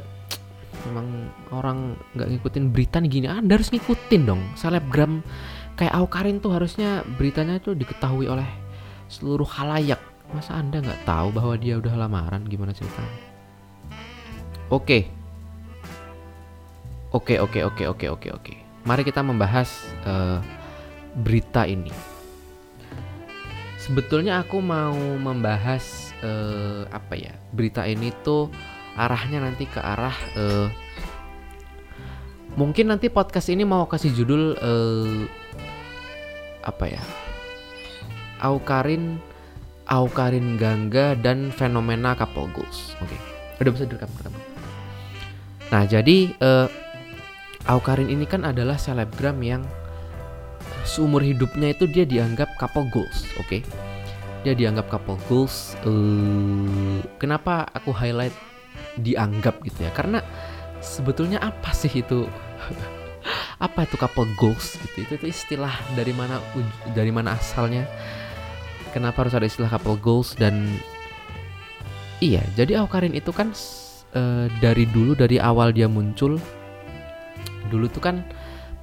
memang 0.87 1.07
orang 1.51 1.99
nggak 2.15 2.29
ngikutin 2.31 2.65
berita 2.71 3.03
nih 3.03 3.11
gini. 3.11 3.27
Anda 3.27 3.59
harus 3.59 3.75
ngikutin 3.75 4.23
dong. 4.23 4.43
Selebgram 4.55 5.27
kayak 5.75 5.95
Aukarin 5.99 6.39
tuh 6.39 6.55
harusnya 6.55 7.03
beritanya 7.19 7.59
tuh 7.59 7.75
diketahui 7.75 8.31
oleh 8.31 8.47
seluruh 9.11 9.49
halayak. 9.59 9.99
Masa 10.31 10.55
Anda 10.55 10.79
nggak 10.79 11.03
tahu 11.03 11.35
bahwa 11.35 11.55
dia 11.59 11.83
udah 11.83 11.95
lamaran? 11.99 12.47
Gimana 12.47 12.71
ceritanya? 12.71 13.11
Oke. 14.71 14.87
Okay. 14.87 15.03
Oke, 17.13 17.37
okay, 17.37 17.61
oke, 17.61 17.61
okay, 17.77 17.87
oke, 17.91 18.07
oke, 18.09 18.09
oke, 18.09 18.29
oke. 18.41 18.62
Mari 18.83 19.07
kita 19.07 19.23
membahas 19.23 19.71
eh, 20.03 20.39
berita 21.15 21.67
ini. 21.69 21.91
Sebetulnya 23.79 24.43
aku 24.43 24.63
mau 24.63 24.95
membahas 25.19 26.15
eh, 26.23 26.87
apa 26.91 27.15
ya? 27.19 27.35
Berita 27.55 27.87
ini 27.87 28.11
tuh 28.23 28.51
arahnya 28.99 29.43
nanti 29.43 29.67
ke 29.67 29.79
arah 29.79 30.15
eh, 30.39 30.69
mungkin 32.59 32.93
nanti 32.93 33.09
podcast 33.09 33.49
ini 33.49 33.65
mau 33.65 33.87
kasih 33.87 34.11
judul 34.15 34.59
eh, 34.59 35.23
apa 36.63 36.85
ya? 36.91 37.03
Aukarin 38.43 39.23
Aukarin 39.87 40.59
Gangga 40.59 41.15
dan 41.19 41.51
fenomena 41.55 42.15
goals. 42.19 42.95
Oke. 43.03 43.15
Udah 43.63 43.71
bisa 43.71 43.87
direkam 43.87 44.11
pertama. 44.15 44.39
Nah, 45.71 45.83
jadi 45.87 46.35
eh, 46.35 46.69
Aukarin 47.71 48.11
ini 48.11 48.27
kan 48.27 48.43
adalah 48.43 48.75
selebgram 48.75 49.39
yang 49.39 49.63
seumur 50.83 51.23
hidupnya 51.23 51.71
itu 51.71 51.87
dia 51.87 52.03
dianggap 52.03 52.59
couple 52.59 52.91
goals, 52.91 53.23
oke? 53.39 53.63
Dia 54.43 54.55
dianggap 54.59 54.91
couple 54.91 55.19
goals. 55.31 55.79
eh 55.87 56.99
kenapa 57.23 57.71
aku 57.71 57.95
highlight 57.95 58.35
dianggap 58.99 59.63
gitu 59.63 59.87
ya? 59.87 59.91
Karena 59.95 60.19
sebetulnya 60.83 61.39
apa 61.39 61.71
sih 61.71 62.03
itu? 62.03 62.27
apa 63.67 63.87
itu 63.87 63.95
couple 63.95 64.27
goals 64.35 64.75
gitu? 64.83 65.07
Itu, 65.07 65.13
itu 65.23 65.27
istilah 65.31 65.73
dari 65.95 66.11
mana 66.11 66.43
dari 66.99 67.15
mana 67.15 67.39
asalnya? 67.39 67.87
Kenapa 68.91 69.23
harus 69.23 69.39
ada 69.39 69.47
istilah 69.47 69.71
couple 69.71 69.97
goals 70.03 70.35
dan 70.35 70.67
iya, 72.19 72.43
jadi 72.59 72.83
Aukarin 72.83 73.15
itu 73.15 73.31
kan 73.31 73.55
eh, 74.19 74.51
dari 74.59 74.85
dulu 74.91 75.15
dari 75.15 75.39
awal 75.39 75.71
dia 75.71 75.87
muncul 75.87 76.43
dulu 77.73 77.89
tuh 77.89 78.05
kan 78.05 78.29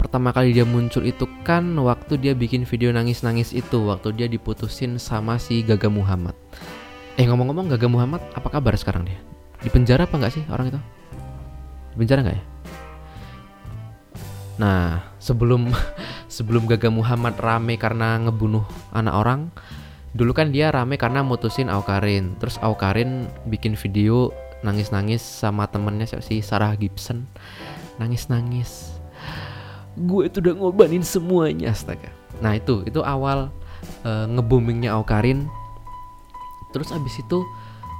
pertama 0.01 0.33
kali 0.33 0.55
dia 0.55 0.65
muncul 0.65 1.05
itu 1.05 1.29
kan 1.45 1.75
waktu 1.77 2.17
dia 2.17 2.33
bikin 2.33 2.65
video 2.65 2.89
nangis-nangis 2.89 3.53
itu 3.53 3.83
waktu 3.85 4.15
dia 4.15 4.25
diputusin 4.25 4.97
sama 4.97 5.37
si 5.37 5.61
Gaga 5.61 5.91
Muhammad. 5.91 6.33
Eh 7.19 7.27
ngomong-ngomong 7.27 7.69
Gaga 7.75 7.85
Muhammad 7.91 8.23
apa 8.33 8.47
kabar 8.49 8.73
sekarang 8.79 9.05
dia? 9.05 9.19
Di 9.61 9.67
penjara 9.67 10.07
apa 10.07 10.15
nggak 10.15 10.33
sih 10.33 10.43
orang 10.49 10.71
itu? 10.71 10.81
Di 11.93 11.95
penjara 11.99 12.19
nggak 12.23 12.37
ya? 12.39 12.43
Nah 14.57 15.03
sebelum 15.19 15.69
sebelum 16.39 16.63
Gaga 16.65 16.87
Muhammad 16.87 17.35
rame 17.35 17.75
karena 17.75 18.23
ngebunuh 18.23 18.63
anak 18.95 19.13
orang, 19.19 19.41
dulu 20.15 20.31
kan 20.31 20.55
dia 20.55 20.71
rame 20.71 20.95
karena 20.95 21.27
mutusin 21.27 21.67
Aukarin. 21.67 22.39
Terus 22.39 22.55
Aukarin 22.63 23.27
bikin 23.51 23.75
video 23.75 24.31
nangis-nangis 24.63 25.19
sama 25.23 25.67
temennya 25.67 26.07
sih 26.23 26.39
Sarah 26.39 26.75
Gibson 26.75 27.27
nangis-nangis. 27.99 28.95
Gue 29.99 30.31
itu 30.31 30.39
udah 30.39 30.55
ngorbanin 30.55 31.03
semuanya 31.03 31.75
astaga. 31.75 32.09
Nah 32.39 32.55
itu 32.55 32.87
itu 32.87 33.03
awal 33.03 33.51
eh, 34.07 34.25
nge-boomingnya 34.31 34.95
Aukarin. 34.95 35.45
Terus 36.71 36.89
abis 36.95 37.19
itu 37.19 37.43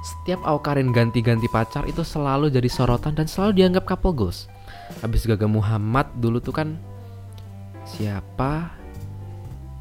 setiap 0.00 0.40
Aukarin 0.48 0.96
ganti-ganti 0.96 1.44
pacar 1.52 1.84
itu 1.84 2.00
selalu 2.00 2.48
jadi 2.48 2.66
sorotan 2.72 3.12
dan 3.12 3.28
selalu 3.28 3.60
dianggap 3.60 3.84
couple 3.84 4.16
goals 4.16 4.48
abis 4.98 5.28
Gaga 5.28 5.46
Muhammad 5.46 6.10
dulu 6.18 6.42
tuh 6.42 6.54
kan 6.54 6.68
siapa? 7.86 8.74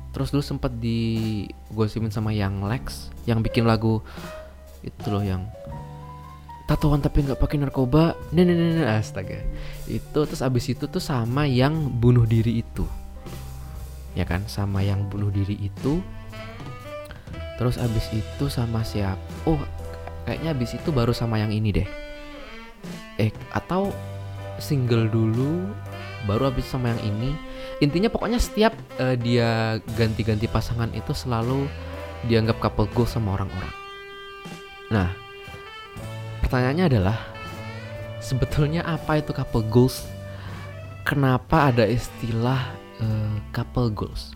Terus 0.09 0.33
dulu 0.33 0.41
sempet 0.41 0.73
digosipin 0.81 2.09
sama 2.09 2.33
Yang 2.33 2.55
Lex 2.65 2.83
yang 3.29 3.45
bikin 3.45 3.65
lagu 3.65 4.01
itu 4.81 5.07
loh 5.11 5.21
yang 5.21 5.45
tatoan 6.69 7.01
tapi 7.01 7.25
nggak 7.25 7.41
pakai 7.41 7.57
narkoba? 7.57 8.13
Nah, 8.29 8.45
nah, 8.45 9.01
astaga. 9.01 9.41
Itu 9.89 10.29
terus 10.29 10.45
abis 10.45 10.69
itu 10.69 10.85
tuh 10.85 11.01
sama 11.01 11.49
yang 11.49 11.89
bunuh 11.97 12.29
diri 12.29 12.61
itu. 12.61 12.85
Ya 14.13 14.21
kan? 14.29 14.45
Sama 14.45 14.85
yang 14.85 15.09
bunuh 15.09 15.33
diri 15.33 15.57
itu. 15.57 15.97
Terus 17.57 17.81
abis 17.81 18.07
itu 18.15 18.45
sama 18.47 18.87
siapa 18.87 19.19
oh 19.43 19.59
kayaknya 20.23 20.55
abis 20.55 20.79
itu 20.79 20.95
baru 20.95 21.11
sama 21.11 21.41
yang 21.41 21.51
ini 21.51 21.75
deh. 21.75 21.89
Eh 23.19 23.33
atau 23.51 23.91
single 24.61 25.11
dulu 25.11 25.67
baru 26.29 26.53
abis 26.53 26.69
sama 26.69 26.93
yang 26.93 27.17
ini. 27.17 27.33
Intinya 27.81 28.07
pokoknya 28.13 28.37
setiap 28.37 28.77
eh, 29.01 29.17
dia 29.17 29.81
ganti-ganti 29.97 30.45
pasangan 30.45 30.93
itu 30.93 31.11
selalu 31.11 31.65
dianggap 32.31 32.61
couple 32.63 32.87
goals 32.95 33.11
sama 33.11 33.35
orang-orang. 33.35 33.75
Nah 34.93 35.28
pertanyaannya 36.49 36.85
adalah 36.89 37.17
sebetulnya 38.17 38.81
apa 38.81 39.21
itu 39.21 39.29
couple 39.37 39.61
goals? 39.69 40.09
Kenapa 41.05 41.69
ada 41.69 41.85
istilah 41.85 42.73
eh, 42.97 43.37
couple 43.53 43.93
goals? 43.93 44.33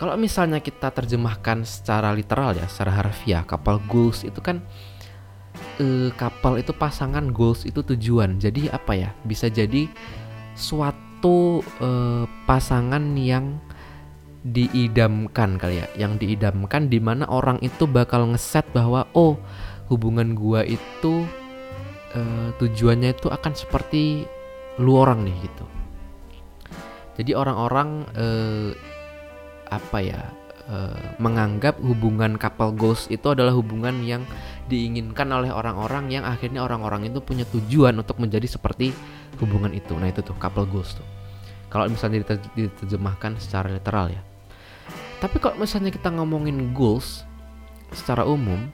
Kalau 0.00 0.16
misalnya 0.16 0.64
kita 0.64 0.88
terjemahkan 0.88 1.68
secara 1.68 2.16
literal 2.16 2.56
ya, 2.56 2.64
secara 2.64 2.96
harfiah, 2.96 3.44
couple 3.44 3.76
goals 3.84 4.24
itu 4.24 4.40
kan 4.40 4.64
eh, 5.76 6.08
couple 6.16 6.64
itu 6.64 6.72
pasangan, 6.72 7.28
goals 7.28 7.68
itu 7.68 7.84
tujuan. 7.92 8.40
Jadi 8.40 8.72
apa 8.72 8.96
ya? 8.96 9.12
Bisa 9.28 9.52
jadi 9.52 9.84
suatu 10.56 11.60
eh, 11.60 12.24
pasangan 12.48 13.04
yang 13.20 13.60
diidamkan 14.44 15.56
kali 15.56 15.80
ya 15.80 15.88
yang 15.96 16.20
diidamkan 16.20 16.92
di 16.92 17.00
mana 17.00 17.24
orang 17.32 17.56
itu 17.64 17.88
bakal 17.88 18.28
ngeset 18.28 18.68
bahwa 18.76 19.08
oh 19.16 19.40
hubungan 19.88 20.32
gua 20.36 20.64
itu 20.64 21.28
eh, 22.14 22.48
tujuannya 22.56 23.16
itu 23.16 23.28
akan 23.28 23.52
seperti 23.52 24.24
lu 24.80 24.98
orang 24.98 25.22
nih 25.26 25.36
gitu. 25.44 25.66
Jadi 27.14 27.30
orang-orang 27.34 28.10
eh, 28.18 28.70
apa 29.70 29.98
ya 30.02 30.20
eh, 30.66 31.14
menganggap 31.22 31.78
hubungan 31.78 32.36
couple 32.40 32.74
goals 32.74 33.06
itu 33.06 33.30
adalah 33.30 33.54
hubungan 33.54 34.02
yang 34.02 34.26
diinginkan 34.66 35.28
oleh 35.30 35.52
orang-orang 35.52 36.10
yang 36.10 36.24
akhirnya 36.24 36.64
orang-orang 36.64 37.06
itu 37.06 37.20
punya 37.20 37.44
tujuan 37.52 37.94
untuk 38.00 38.18
menjadi 38.18 38.48
seperti 38.48 38.90
hubungan 39.38 39.70
itu. 39.76 39.94
Nah 39.94 40.10
itu 40.10 40.24
tuh 40.24 40.34
couple 40.40 40.66
goals 40.66 40.96
tuh. 40.96 41.06
Kalau 41.68 41.90
misalnya 41.90 42.22
diter- 42.22 42.50
diterjemahkan 42.54 43.38
secara 43.42 43.66
literal 43.66 44.10
ya. 44.10 44.22
Tapi 45.18 45.36
kalau 45.42 45.58
misalnya 45.58 45.90
kita 45.90 46.10
ngomongin 46.12 46.74
goals 46.74 47.26
secara 47.90 48.22
umum, 48.26 48.70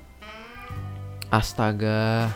astaga. 1.30 2.28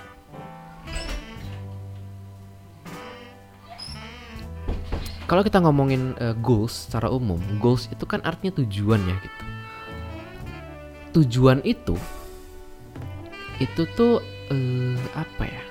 Kalau 5.24 5.42
kita 5.42 5.58
ngomongin 5.58 6.14
eh, 6.20 6.36
goals 6.38 6.86
secara 6.86 7.10
umum, 7.10 7.40
goals 7.58 7.90
itu 7.90 8.06
kan 8.06 8.22
artinya 8.22 8.54
tujuan 8.62 9.02
ya 9.02 9.16
gitu. 9.18 9.44
Tujuan 11.20 11.62
itu 11.66 11.98
itu 13.62 13.86
tuh 13.94 14.22
eh, 14.50 14.98
apa 15.14 15.44
ya? 15.46 15.62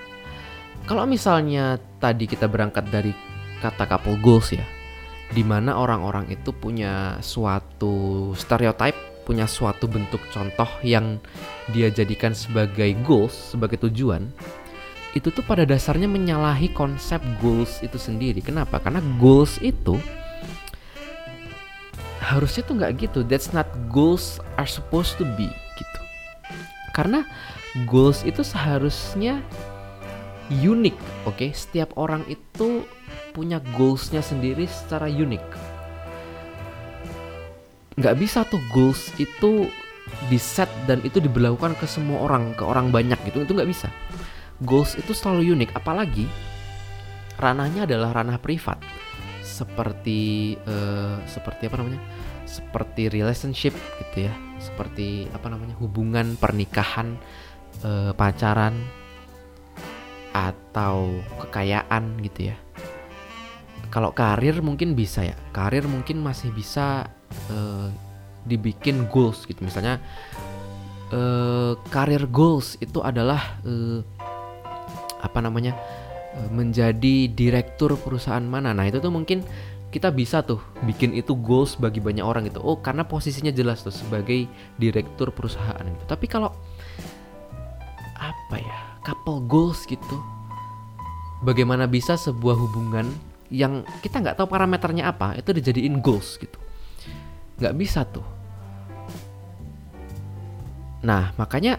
Kalau 0.83 1.07
misalnya 1.07 1.79
tadi 2.03 2.27
kita 2.27 2.51
berangkat 2.51 2.91
dari 2.91 3.15
kata 3.63 3.87
couple 3.87 4.19
goals 4.19 4.51
ya, 4.51 4.67
di 5.31 5.39
mana 5.45 5.79
orang-orang 5.79 6.27
itu 6.27 6.51
punya 6.51 7.23
suatu 7.23 8.31
stereotype, 8.35 8.97
punya 9.23 9.47
suatu 9.47 9.87
bentuk 9.87 10.19
contoh 10.29 10.67
yang 10.83 11.17
dia 11.71 11.87
jadikan 11.87 12.35
sebagai 12.35 12.91
goals, 13.07 13.33
sebagai 13.55 13.79
tujuan, 13.87 14.27
itu 15.13 15.29
tuh 15.29 15.45
pada 15.45 15.63
dasarnya 15.63 16.09
menyalahi 16.09 16.73
konsep 16.73 17.21
goals 17.39 17.79
itu 17.85 17.95
sendiri. 17.95 18.43
Kenapa? 18.43 18.81
Karena 18.83 18.99
goals 19.21 19.61
itu 19.63 19.97
harusnya 22.23 22.63
tuh 22.65 22.75
nggak 22.79 22.91
gitu. 22.99 23.19
That's 23.23 23.51
not 23.51 23.69
goals 23.93 24.41
are 24.57 24.67
supposed 24.67 25.15
to 25.21 25.25
be 25.37 25.47
gitu. 25.51 25.99
Karena 26.93 27.25
goals 27.85 28.25
itu 28.25 28.41
seharusnya 28.41 29.41
unik, 30.49 30.97
oke? 31.29 31.47
Setiap 31.53 31.93
orang 31.97 32.25
itu 32.29 32.85
punya 33.33 33.57
goalsnya 33.73 34.21
sendiri 34.21 34.69
secara 34.69 35.09
unik. 35.09 35.72
Nggak 37.99 38.15
bisa 38.17 38.39
tuh 38.47 38.61
goals 38.73 39.13
itu 39.21 39.69
di 40.27 40.39
set 40.41 40.69
dan 40.89 40.99
itu 41.05 41.21
diberlakukan 41.21 41.77
ke 41.77 41.85
semua 41.85 42.25
orang, 42.25 42.53
ke 42.57 42.63
orang 42.65 42.89
banyak 42.89 43.17
gitu. 43.29 43.45
Itu 43.45 43.53
nggak 43.53 43.69
bisa. 43.69 43.89
Goals 44.63 44.95
itu 44.97 45.11
selalu 45.11 45.53
unik, 45.53 45.75
apalagi 45.77 46.25
ranahnya 47.37 47.85
adalah 47.85 48.21
ranah 48.21 48.37
privat. 48.41 48.81
Seperti 49.43 50.53
eh, 50.57 51.15
seperti 51.29 51.69
apa 51.69 51.77
namanya? 51.81 52.01
Seperti 52.49 53.09
relationship 53.09 53.73
gitu 54.01 54.29
ya. 54.29 54.33
Seperti 54.57 55.29
apa 55.33 55.51
namanya? 55.51 55.75
hubungan 55.77 56.39
pernikahan, 56.39 57.17
eh, 57.85 58.11
pacaran 58.15 58.73
atau 60.33 61.21
kekayaan 61.45 62.17
gitu 62.25 62.49
ya 62.49 62.57
kalau 63.93 64.09
karir 64.09 64.57
mungkin 64.65 64.97
bisa 64.97 65.21
ya 65.21 65.37
karir 65.53 65.85
mungkin 65.85 66.25
masih 66.25 66.49
bisa 66.49 67.13
eh, 67.51 67.89
dibikin 68.47 69.07
goals 69.07 69.45
gitu. 69.47 69.63
Misalnya 69.63 69.99
karir 71.93 72.25
goals 72.25 72.73
itu 72.81 72.97
adalah 73.05 73.61
eh, 73.61 74.01
apa 75.21 75.39
namanya 75.39 75.77
eh, 76.33 76.49
menjadi 76.49 77.29
direktur 77.29 77.93
perusahaan 78.01 78.43
mana. 78.43 78.73
Nah 78.73 78.89
itu 78.89 78.97
tuh 78.97 79.13
mungkin 79.13 79.45
kita 79.93 80.09
bisa 80.09 80.41
tuh 80.41 80.57
bikin 80.89 81.13
itu 81.13 81.37
goals 81.37 81.77
bagi 81.77 82.01
banyak 82.01 82.25
orang 82.25 82.49
gitu. 82.49 82.59
Oh 82.65 82.81
karena 82.81 83.05
posisinya 83.05 83.53
jelas 83.53 83.85
tuh 83.85 83.93
sebagai 83.93 84.49
direktur 84.81 85.29
perusahaan 85.29 85.85
gitu. 85.85 86.03
Tapi 86.09 86.25
kalau 86.25 86.49
apa 88.17 88.55
ya 88.57 88.77
couple 89.03 89.43
goals 89.45 89.83
gitu 89.83 90.17
bagaimana 91.43 91.85
bisa 91.91 92.15
sebuah 92.15 92.55
hubungan 92.55 93.11
yang 93.51 93.83
kita 93.99 94.23
nggak 94.23 94.39
tahu 94.39 94.47
parameternya 94.47 95.11
apa 95.11 95.35
itu 95.35 95.51
dijadiin 95.51 95.99
goals 95.99 96.39
gitu 96.39 96.62
nggak 97.59 97.75
bisa 97.77 98.05
tuh 98.07 98.25
nah 101.03 101.35
makanya 101.35 101.77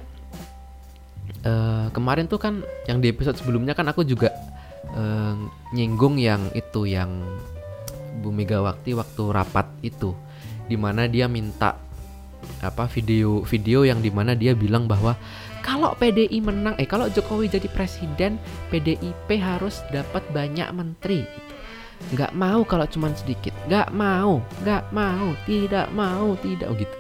eh, 1.45 1.87
kemarin 1.91 2.29
tuh 2.29 2.41
kan 2.41 2.61
yang 2.85 3.01
di 3.01 3.09
episode 3.09 3.41
sebelumnya 3.41 3.73
kan 3.73 3.89
aku 3.89 4.05
juga 4.05 4.33
eh, 4.93 5.35
nyinggung 5.73 6.21
yang 6.21 6.53
itu 6.53 6.85
yang 6.85 7.25
Bu 8.21 8.31
Megawati 8.31 8.95
waktu 8.95 9.23
rapat 9.33 9.67
itu 9.83 10.15
di 10.65 10.77
mana 10.79 11.11
dia 11.11 11.29
minta 11.29 11.77
apa 12.61 12.85
video 12.89 13.41
video 13.45 13.89
yang 13.89 14.05
di 14.05 14.13
mana 14.13 14.37
dia 14.37 14.53
bilang 14.53 14.85
bahwa 14.85 15.17
kalau 15.65 15.97
PDI 15.97 16.45
menang 16.45 16.77
eh 16.77 16.85
kalau 16.85 17.09
Jokowi 17.09 17.49
jadi 17.49 17.69
presiden 17.73 18.37
PDIP 18.69 19.41
harus 19.41 19.81
dapat 19.89 20.21
banyak 20.29 20.69
menteri 20.77 21.25
gitu. 21.25 21.53
Nggak 22.13 22.33
mau 22.37 22.63
kalau 22.67 22.87
cuman 22.87 23.13
sedikit. 23.17 23.53
Nggak 23.67 23.91
mau 23.95 24.45
nggak 24.63 24.85
mau 24.93 25.33
tidak 25.49 25.87
mau 25.93 26.37
tidak. 26.41 26.67
Oh 26.69 26.77
gitu. 26.77 26.97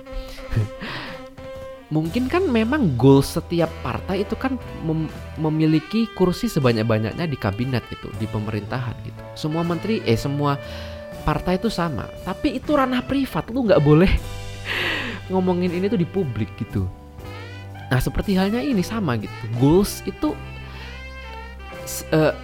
Mungkin 1.95 2.27
kan 2.33 2.49
memang 2.49 2.97
goal 2.99 3.21
setiap 3.21 3.69
partai 3.85 4.25
itu 4.25 4.35
kan 4.35 4.57
mem- 4.83 5.13
memiliki 5.39 6.09
kursi 6.17 6.49
sebanyak-banyaknya 6.49 7.29
di 7.29 7.37
kabinet 7.39 7.85
gitu 7.93 8.11
di 8.17 8.27
pemerintahan 8.27 8.97
gitu. 9.05 9.21
Semua 9.37 9.63
menteri 9.63 10.01
eh 10.03 10.19
semua 10.19 10.57
partai 11.23 11.61
itu 11.61 11.69
sama. 11.69 12.09
Tapi 12.25 12.59
itu 12.59 12.75
ranah 12.75 13.05
privat. 13.05 13.47
Lu 13.53 13.69
nggak 13.69 13.85
boleh 13.85 14.11
ngomongin 15.31 15.71
ini 15.71 15.87
tuh 15.87 16.01
di 16.01 16.09
publik 16.09 16.51
gitu. 16.59 16.89
Nah 17.93 18.01
seperti 18.01 18.35
halnya 18.35 18.65
ini 18.65 18.83
sama 18.83 19.21
gitu. 19.21 19.31
Goals 19.61 20.01
itu 20.09 20.33
eh, 22.11 22.35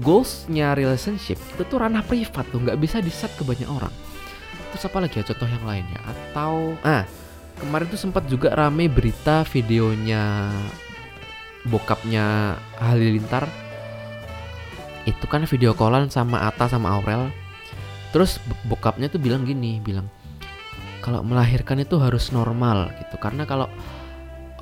goalsnya 0.00 0.72
relationship 0.72 1.36
itu 1.36 1.62
tuh 1.68 1.84
ranah 1.84 2.00
privat 2.00 2.48
tuh 2.48 2.64
nggak 2.64 2.80
bisa 2.80 3.04
di 3.04 3.12
set 3.12 3.32
ke 3.36 3.44
banyak 3.44 3.68
orang. 3.68 3.92
Terus 4.72 4.88
apa 4.88 5.04
lagi 5.04 5.20
ya 5.20 5.24
contoh 5.28 5.48
yang 5.48 5.64
lainnya? 5.68 6.00
Atau 6.08 6.80
ah 6.80 7.04
kemarin 7.60 7.86
tuh 7.92 8.00
sempat 8.00 8.24
juga 8.24 8.56
rame 8.56 8.88
berita 8.88 9.44
videonya 9.52 10.48
bokapnya 11.68 12.56
Halilintar 12.80 13.46
itu 15.04 15.24
kan 15.28 15.44
video 15.44 15.74
callan 15.76 16.08
sama 16.08 16.46
Ata 16.48 16.70
sama 16.70 16.94
Aurel. 16.96 17.28
Terus 18.16 18.40
bo- 18.44 18.76
bokapnya 18.76 19.12
tuh 19.12 19.20
bilang 19.20 19.44
gini, 19.44 19.80
bilang 19.80 20.08
kalau 21.02 21.20
melahirkan 21.26 21.82
itu 21.82 21.98
harus 21.98 22.30
normal 22.30 22.94
gitu 23.02 23.18
karena 23.18 23.42
kalau 23.42 23.66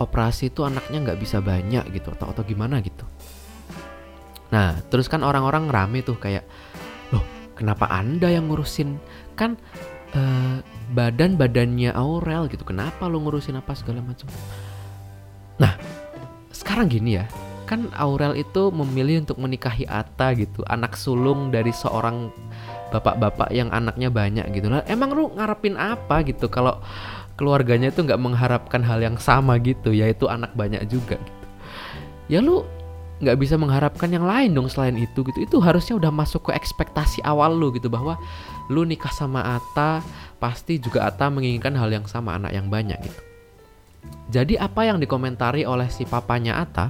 operasi 0.01 0.49
itu 0.49 0.65
anaknya 0.65 1.05
nggak 1.05 1.21
bisa 1.21 1.45
banyak 1.45 1.85
gitu 1.93 2.09
atau 2.17 2.33
atau 2.33 2.43
gimana 2.43 2.81
gitu. 2.81 3.05
Nah 4.51 4.79
terus 4.91 5.07
kan 5.07 5.23
orang-orang 5.23 5.71
rame 5.71 6.03
tuh 6.03 6.19
kayak 6.19 6.47
loh 7.15 7.23
kenapa 7.55 7.87
anda 7.91 8.31
yang 8.31 8.51
ngurusin? 8.51 8.99
Kan 9.39 9.59
eh, 10.15 10.59
badan 10.91 11.39
badannya 11.39 11.95
Aurel 11.95 12.51
gitu 12.51 12.67
kenapa 12.67 13.07
lo 13.07 13.23
ngurusin 13.23 13.59
apa 13.59 13.73
segala 13.79 14.03
macam. 14.03 14.27
Nah 15.63 15.75
sekarang 16.51 16.91
gini 16.91 17.19
ya 17.19 17.27
kan 17.71 17.87
Aurel 17.95 18.35
itu 18.35 18.75
memilih 18.75 19.23
untuk 19.23 19.39
menikahi 19.39 19.87
Atta 19.87 20.35
gitu 20.35 20.67
anak 20.67 20.99
sulung 20.99 21.55
dari 21.55 21.71
seorang 21.71 22.35
bapak-bapak 22.91 23.55
yang 23.55 23.71
anaknya 23.71 24.11
banyak 24.11 24.51
gitu. 24.51 24.67
Lah 24.67 24.83
emang 24.91 25.15
lu 25.15 25.31
ngarepin 25.39 25.79
apa 25.79 26.27
gitu 26.27 26.51
kalau 26.51 26.83
keluarganya 27.39 27.95
itu 27.95 28.03
nggak 28.03 28.19
mengharapkan 28.19 28.83
hal 28.83 28.99
yang 28.99 29.15
sama 29.23 29.57
gitu 29.63 29.95
yaitu 29.95 30.27
anak 30.27 30.51
banyak 30.59 30.83
juga 30.91 31.15
gitu? 31.23 31.47
Ya 32.27 32.43
lu 32.43 32.67
nggak 33.21 33.37
bisa 33.37 33.61
mengharapkan 33.61 34.09
yang 34.09 34.25
lain 34.25 34.57
dong 34.57 34.69
selain 34.73 34.97
itu 34.97 35.21
gitu. 35.25 35.39
Itu 35.45 35.57
harusnya 35.61 35.97
udah 36.01 36.09
masuk 36.09 36.49
ke 36.49 36.53
ekspektasi 36.57 37.21
awal 37.23 37.53
lu 37.53 37.71
gitu 37.77 37.93
bahwa 37.93 38.17
lu 38.73 38.83
nikah 38.89 39.13
sama 39.13 39.61
Ata 39.61 40.01
pasti 40.41 40.81
juga 40.81 41.05
Ata 41.07 41.29
menginginkan 41.29 41.77
hal 41.77 41.93
yang 41.93 42.09
sama 42.09 42.35
anak 42.41 42.57
yang 42.57 42.73
banyak 42.73 42.97
gitu. 43.01 43.21
Jadi 44.33 44.57
apa 44.57 44.89
yang 44.89 44.97
dikomentari 44.97 45.69
oleh 45.69 45.93
si 45.93 46.09
papanya 46.09 46.65
Ata 46.65 46.89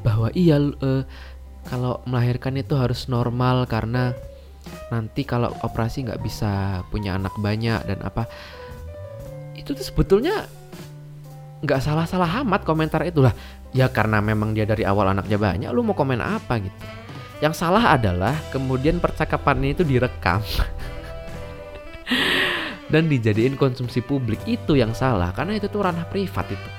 bahwa 0.00 0.32
iya 0.32 0.56
eh, 0.56 1.04
kalau 1.66 2.00
melahirkan 2.08 2.56
itu 2.56 2.78
harus 2.78 3.10
normal 3.10 3.66
karena 3.68 4.16
nanti 4.90 5.26
kalau 5.26 5.50
operasi 5.62 6.06
nggak 6.06 6.22
bisa 6.22 6.82
punya 6.90 7.18
anak 7.18 7.34
banyak 7.38 7.78
dan 7.86 7.98
apa 8.02 8.26
itu 9.58 9.74
tuh 9.74 9.82
sebetulnya 9.82 10.46
nggak 11.62 11.82
salah-salah 11.82 12.46
amat 12.46 12.62
komentar 12.62 13.02
itu 13.02 13.24
lah 13.24 13.34
ya 13.76 13.92
karena 13.92 14.24
memang 14.24 14.56
dia 14.56 14.64
dari 14.64 14.88
awal 14.88 15.12
anaknya 15.12 15.36
banyak 15.36 15.68
lu 15.68 15.84
mau 15.84 15.92
komen 15.92 16.24
apa 16.24 16.64
gitu? 16.64 16.80
Yang 17.44 17.60
salah 17.60 17.92
adalah 17.92 18.32
kemudian 18.48 18.96
percakapan 18.96 19.76
itu 19.76 19.84
direkam 19.84 20.40
dan 22.92 23.12
dijadiin 23.12 23.60
konsumsi 23.60 24.00
publik. 24.00 24.40
Itu 24.48 24.72
yang 24.72 24.96
salah 24.96 25.36
karena 25.36 25.60
itu 25.60 25.68
tuh 25.68 25.84
ranah 25.84 26.08
privat 26.08 26.48
itu. 26.48 26.70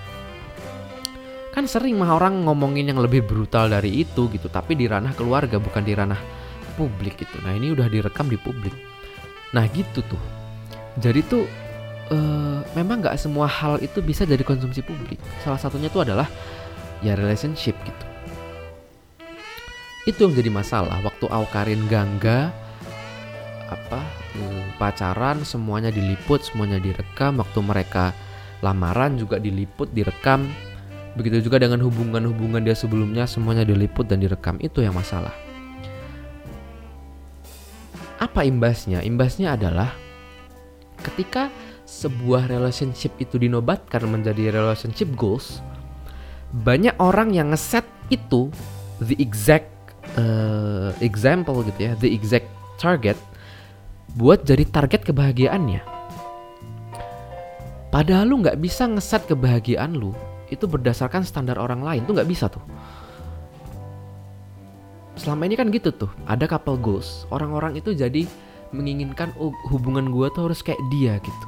Kan 1.54 1.70
sering 1.70 2.02
mah 2.02 2.18
orang 2.18 2.42
ngomongin 2.46 2.90
yang 2.90 2.98
lebih 2.98 3.22
brutal 3.22 3.70
dari 3.70 4.02
itu 4.02 4.30
gitu 4.34 4.50
tapi 4.50 4.74
di 4.74 4.90
ranah 4.90 5.14
keluarga 5.14 5.62
bukan 5.62 5.86
di 5.86 5.94
ranah 5.94 6.18
publik 6.74 7.22
gitu. 7.22 7.38
Nah 7.46 7.54
ini 7.54 7.78
udah 7.78 7.86
direkam 7.86 8.26
di 8.26 8.42
publik. 8.42 8.74
Nah 9.54 9.70
gitu 9.70 10.02
tuh. 10.02 10.22
Jadi 10.98 11.22
tuh 11.22 11.46
eh, 12.10 12.60
memang 12.74 13.06
nggak 13.06 13.18
semua 13.22 13.46
hal 13.46 13.78
itu 13.78 14.02
bisa 14.02 14.26
jadi 14.26 14.42
konsumsi 14.42 14.82
publik. 14.82 15.22
Salah 15.46 15.62
satunya 15.62 15.94
tuh 15.94 16.02
adalah 16.02 16.26
ya 17.02 17.14
relationship 17.14 17.78
gitu. 17.86 18.06
Itu 20.08 20.24
yang 20.24 20.34
jadi 20.40 20.48
masalah. 20.48 21.04
Waktu 21.04 21.28
Aukarin 21.28 21.84
Gangga 21.92 22.56
apa 23.68 24.00
eh, 24.40 24.64
pacaran 24.80 25.44
semuanya 25.44 25.92
diliput 25.92 26.48
semuanya 26.48 26.80
direkam. 26.80 27.44
Waktu 27.44 27.60
mereka 27.60 28.16
lamaran 28.64 29.20
juga 29.20 29.38
diliput 29.38 29.92
direkam. 29.92 30.48
Begitu 31.20 31.50
juga 31.50 31.60
dengan 31.60 31.82
hubungan-hubungan 31.84 32.64
dia 32.64 32.78
sebelumnya 32.78 33.28
semuanya 33.28 33.68
diliput 33.68 34.08
dan 34.08 34.24
direkam. 34.24 34.56
Itu 34.64 34.80
yang 34.80 34.96
masalah. 34.96 35.34
Apa 38.18 38.48
imbasnya? 38.48 39.04
Imbasnya 39.06 39.60
adalah 39.60 39.94
ketika 41.04 41.54
sebuah 41.88 42.50
relationship 42.52 43.14
itu 43.22 43.40
dinobatkan 43.40 44.04
menjadi 44.08 44.56
relationship 44.56 45.08
goals 45.16 45.64
banyak 46.52 46.96
orang 47.00 47.36
yang 47.36 47.52
ngeset 47.52 47.84
itu 48.08 48.52
the 49.04 49.16
exact 49.20 49.68
uh, 50.16 50.96
example 51.04 51.60
gitu 51.68 51.92
ya 51.92 51.94
the 52.00 52.08
exact 52.08 52.48
target 52.80 53.20
buat 54.16 54.42
jadi 54.48 54.66
target 54.66 55.06
kebahagiaannya. 55.06 55.82
Padahal 57.88 58.26
lu 58.28 58.44
nggak 58.44 58.60
bisa 58.60 58.88
ngeset 58.88 59.28
kebahagiaan 59.30 59.96
lu 59.96 60.12
itu 60.48 60.64
berdasarkan 60.64 61.28
standar 61.28 61.60
orang 61.60 61.84
lain 61.84 62.02
tuh 62.08 62.16
nggak 62.16 62.30
bisa 62.30 62.48
tuh. 62.48 62.64
Selama 65.18 65.50
ini 65.50 65.58
kan 65.58 65.74
gitu 65.74 65.90
tuh, 65.90 66.12
ada 66.30 66.46
couple 66.46 66.78
goals. 66.78 67.26
Orang-orang 67.34 67.82
itu 67.82 67.92
jadi 67.92 68.30
menginginkan 68.70 69.34
oh, 69.42 69.50
hubungan 69.74 70.14
gua 70.14 70.30
tuh 70.30 70.52
harus 70.52 70.62
kayak 70.62 70.80
dia 70.94 71.18
gitu. 71.18 71.46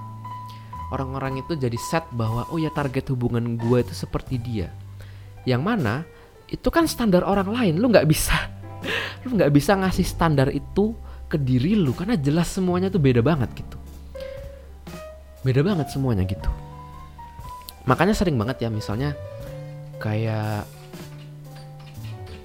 Orang-orang 0.89 1.37
itu 1.45 1.53
jadi 1.53 1.77
set 1.77 2.01
bahwa 2.17 2.49
oh 2.49 2.57
ya 2.57 2.73
target 2.73 3.13
hubungan 3.13 3.61
gua 3.61 3.85
itu 3.85 3.93
seperti 3.93 4.41
dia. 4.41 4.73
Yang 5.47 5.61
mana? 5.63 6.03
Itu 6.49 6.73
kan 6.73 6.89
standar 6.89 7.21
orang 7.23 7.53
lain, 7.53 7.77
lu 7.77 7.93
nggak 7.93 8.09
bisa, 8.09 8.35
lu 9.27 9.37
nggak 9.37 9.53
bisa 9.53 9.77
ngasih 9.77 10.05
standar 10.07 10.49
itu 10.49 10.97
ke 11.29 11.37
diri 11.37 11.77
lu 11.77 11.93
karena 11.93 12.17
jelas 12.17 12.49
semuanya 12.49 12.89
tuh 12.89 12.97
beda 12.97 13.21
banget 13.21 13.53
gitu. 13.53 13.77
Beda 15.45 15.61
banget 15.61 15.93
semuanya 15.93 16.25
gitu. 16.25 16.49
Makanya 17.85 18.17
sering 18.17 18.35
banget 18.35 18.65
ya 18.65 18.69
misalnya 18.73 19.13
kayak 20.01 20.65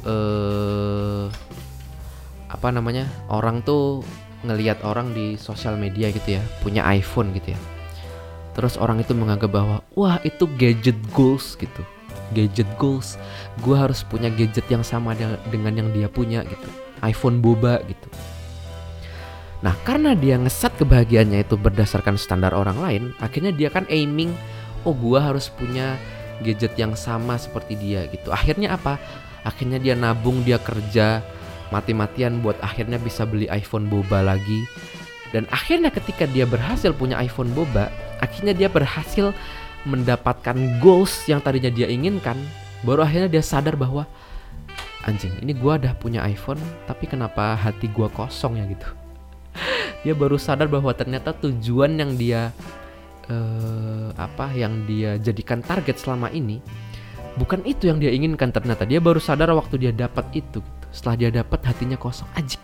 eh 0.05 1.25
apa 2.53 2.69
namanya 2.71 3.09
orang 3.33 3.65
tuh 3.65 4.05
ngelihat 4.45 4.85
orang 4.85 5.17
di 5.17 5.41
sosial 5.41 5.81
media 5.81 6.13
gitu 6.13 6.37
ya 6.37 6.43
punya 6.61 6.85
iPhone 6.93 7.33
gitu 7.33 7.57
ya. 7.57 7.61
Terus 8.53 8.77
orang 8.77 9.01
itu 9.01 9.17
menganggap 9.17 9.49
bahwa 9.51 9.81
wah 9.97 10.21
itu 10.23 10.45
gadget 10.61 10.95
goals 11.17 11.57
gitu 11.57 11.83
gadget 12.35 12.67
goals 12.77 13.15
gue 13.63 13.79
harus 13.79 14.03
punya 14.03 14.29
gadget 14.35 14.67
yang 14.67 14.83
sama 14.83 15.15
dengan 15.49 15.73
yang 15.79 15.89
dia 15.95 16.11
punya 16.11 16.43
gitu 16.43 16.67
iPhone 17.07 17.39
boba 17.39 17.79
gitu 17.87 18.11
Nah, 19.65 19.73
karena 19.81 20.13
dia 20.13 20.37
ngeset 20.37 20.77
kebahagiaannya 20.77 21.41
itu 21.41 21.57
berdasarkan 21.57 22.21
standar 22.21 22.53
orang 22.53 22.77
lain, 22.85 23.03
akhirnya 23.17 23.49
dia 23.49 23.73
kan 23.73 23.89
aiming, 23.89 24.37
oh 24.85 24.93
gua 24.93 25.33
harus 25.33 25.49
punya 25.49 25.97
gadget 26.45 26.77
yang 26.77 26.93
sama 26.93 27.41
seperti 27.41 27.73
dia 27.81 28.05
gitu. 28.13 28.29
Akhirnya 28.29 28.77
apa? 28.77 29.01
Akhirnya 29.41 29.81
dia 29.81 29.97
nabung, 29.97 30.45
dia 30.45 30.61
kerja 30.61 31.25
mati-matian 31.73 32.45
buat 32.45 32.61
akhirnya 32.61 33.01
bisa 33.01 33.25
beli 33.25 33.49
iPhone 33.49 33.89
boba 33.89 34.21
lagi. 34.21 34.69
Dan 35.33 35.49
akhirnya 35.49 35.89
ketika 35.89 36.29
dia 36.29 36.45
berhasil 36.45 36.93
punya 36.93 37.17
iPhone 37.25 37.57
boba, 37.57 37.89
akhirnya 38.21 38.53
dia 38.53 38.69
berhasil 38.69 39.33
mendapatkan 39.85 40.57
goals 40.81 41.25
yang 41.29 41.41
tadinya 41.41 41.73
dia 41.73 41.89
inginkan. 41.89 42.37
Baru 42.85 43.01
akhirnya 43.01 43.29
dia 43.29 43.45
sadar 43.45 43.77
bahwa 43.81 44.05
anjing, 45.09 45.33
ini 45.41 45.53
gua 45.57 45.81
udah 45.81 45.97
punya 45.97 46.25
iPhone, 46.25 46.61
tapi 46.85 47.09
kenapa 47.09 47.57
hati 47.57 47.89
gua 47.93 48.09
kosong 48.13 48.61
ya 48.61 48.65
gitu 48.69 48.89
dia 50.05 50.15
baru 50.15 50.37
sadar 50.37 50.67
bahwa 50.69 50.91
ternyata 50.93 51.33
tujuan 51.33 51.97
yang 51.97 52.13
dia 52.19 52.51
uh, 53.31 54.11
apa 54.19 54.53
yang 54.55 54.85
dia 54.85 55.17
jadikan 55.19 55.63
target 55.65 55.97
selama 55.99 56.29
ini 56.31 56.61
bukan 57.35 57.65
itu 57.67 57.91
yang 57.91 57.99
dia 57.99 58.15
inginkan 58.15 58.55
ternyata 58.55 58.87
dia 58.87 59.03
baru 59.03 59.19
sadar 59.19 59.51
waktu 59.55 59.89
dia 59.89 59.93
dapat 59.95 60.29
itu 60.35 60.63
gitu. 60.63 60.87
setelah 60.95 61.17
dia 61.19 61.31
dapat 61.43 61.61
hatinya 61.67 61.99
kosong 61.99 62.29
ajik 62.39 62.63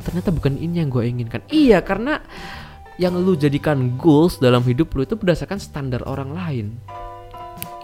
ternyata 0.00 0.32
bukan 0.32 0.56
ini 0.56 0.84
yang 0.84 0.88
gue 0.88 1.04
inginkan 1.04 1.40
iya 1.52 1.80
karena 1.84 2.24
yang 2.96 3.12
lu 3.16 3.36
jadikan 3.36 3.96
goals 4.00 4.40
dalam 4.40 4.64
hidup 4.64 4.92
lu 4.96 5.04
itu 5.04 5.16
berdasarkan 5.16 5.60
standar 5.60 6.00
orang 6.08 6.32
lain. 6.32 6.66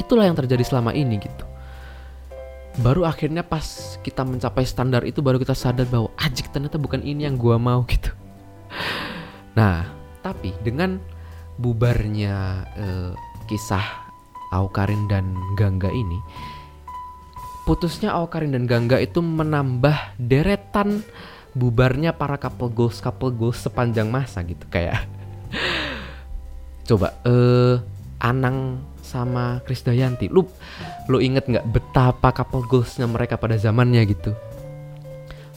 Itulah 0.01 0.25
yang 0.25 0.37
terjadi 0.37 0.65
selama 0.65 0.97
ini 0.97 1.21
gitu. 1.21 1.45
Baru 2.81 3.05
akhirnya 3.05 3.45
pas 3.45 4.01
kita 4.01 4.25
mencapai 4.25 4.65
standar 4.65 5.05
itu 5.05 5.21
baru 5.21 5.37
kita 5.37 5.53
sadar 5.53 5.85
bahwa 5.85 6.09
ajik 6.17 6.49
ternyata 6.49 6.81
bukan 6.81 7.05
ini 7.05 7.29
yang 7.29 7.37
gue 7.37 7.57
mau 7.61 7.85
gitu. 7.93 8.09
Nah, 9.53 9.85
tapi 10.25 10.57
dengan 10.65 10.97
bubarnya 11.61 12.65
eh, 12.73 13.13
kisah 13.53 13.85
Aukarin 14.57 15.05
dan 15.13 15.37
Gangga 15.61 15.93
ini, 15.93 16.17
putusnya 17.69 18.17
Aukarin 18.17 18.57
dan 18.57 18.65
Gangga 18.65 18.97
itu 18.97 19.21
menambah 19.21 20.17
deretan 20.17 21.05
bubarnya 21.53 22.17
para 22.17 22.41
couple 22.41 22.73
goals 22.73 23.01
couple 23.01 23.33
goals 23.33 23.61
sepanjang 23.61 24.09
masa 24.09 24.41
gitu 24.45 24.65
kayak. 24.69 25.05
Coba 26.89 27.15
eh 27.25 27.77
Anang 28.23 28.79
sama 29.03 29.59
Krisdayanti 29.67 30.31
lu 30.31 30.47
lu 31.11 31.19
inget 31.19 31.51
nggak 31.51 31.67
betapa 31.69 32.31
couple 32.31 32.63
goalsnya 32.71 33.11
mereka 33.11 33.35
pada 33.35 33.59
zamannya 33.59 34.07
gitu? 34.07 34.33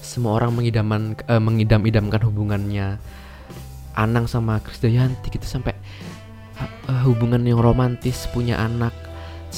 Semua 0.01 0.37
orang 0.37 0.53
mengidaman 0.53 1.17
uh, 1.29 1.41
mengidam-idamkan 1.41 2.21
hubungannya 2.25 2.97
Anang 3.95 4.25
sama 4.27 4.59
Krisdayanti 4.59 5.31
gitu 5.31 5.45
sampai 5.45 5.77
uh, 6.89 7.01
hubungan 7.05 7.41
yang 7.45 7.61
romantis 7.61 8.27
punya 8.33 8.59
anak 8.59 8.91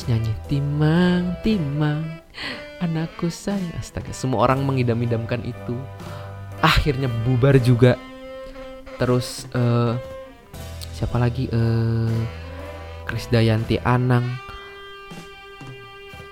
nyanyi 0.06 0.30
timang 0.45 1.34
timang 1.41 2.06
anakku 2.84 3.34
sayang. 3.34 3.73
Astaga 3.80 4.13
semua 4.13 4.45
orang 4.45 4.62
mengidam-idamkan 4.62 5.41
itu 5.41 5.73
akhirnya 6.68 7.08
bubar 7.24 7.56
juga. 7.64 7.96
Terus 9.00 9.48
uh, 9.56 9.96
siapa 10.92 11.16
lagi? 11.16 11.48
Uh, 11.56 12.12
Krisdayanti 13.08 13.80
Anang. 13.88 14.28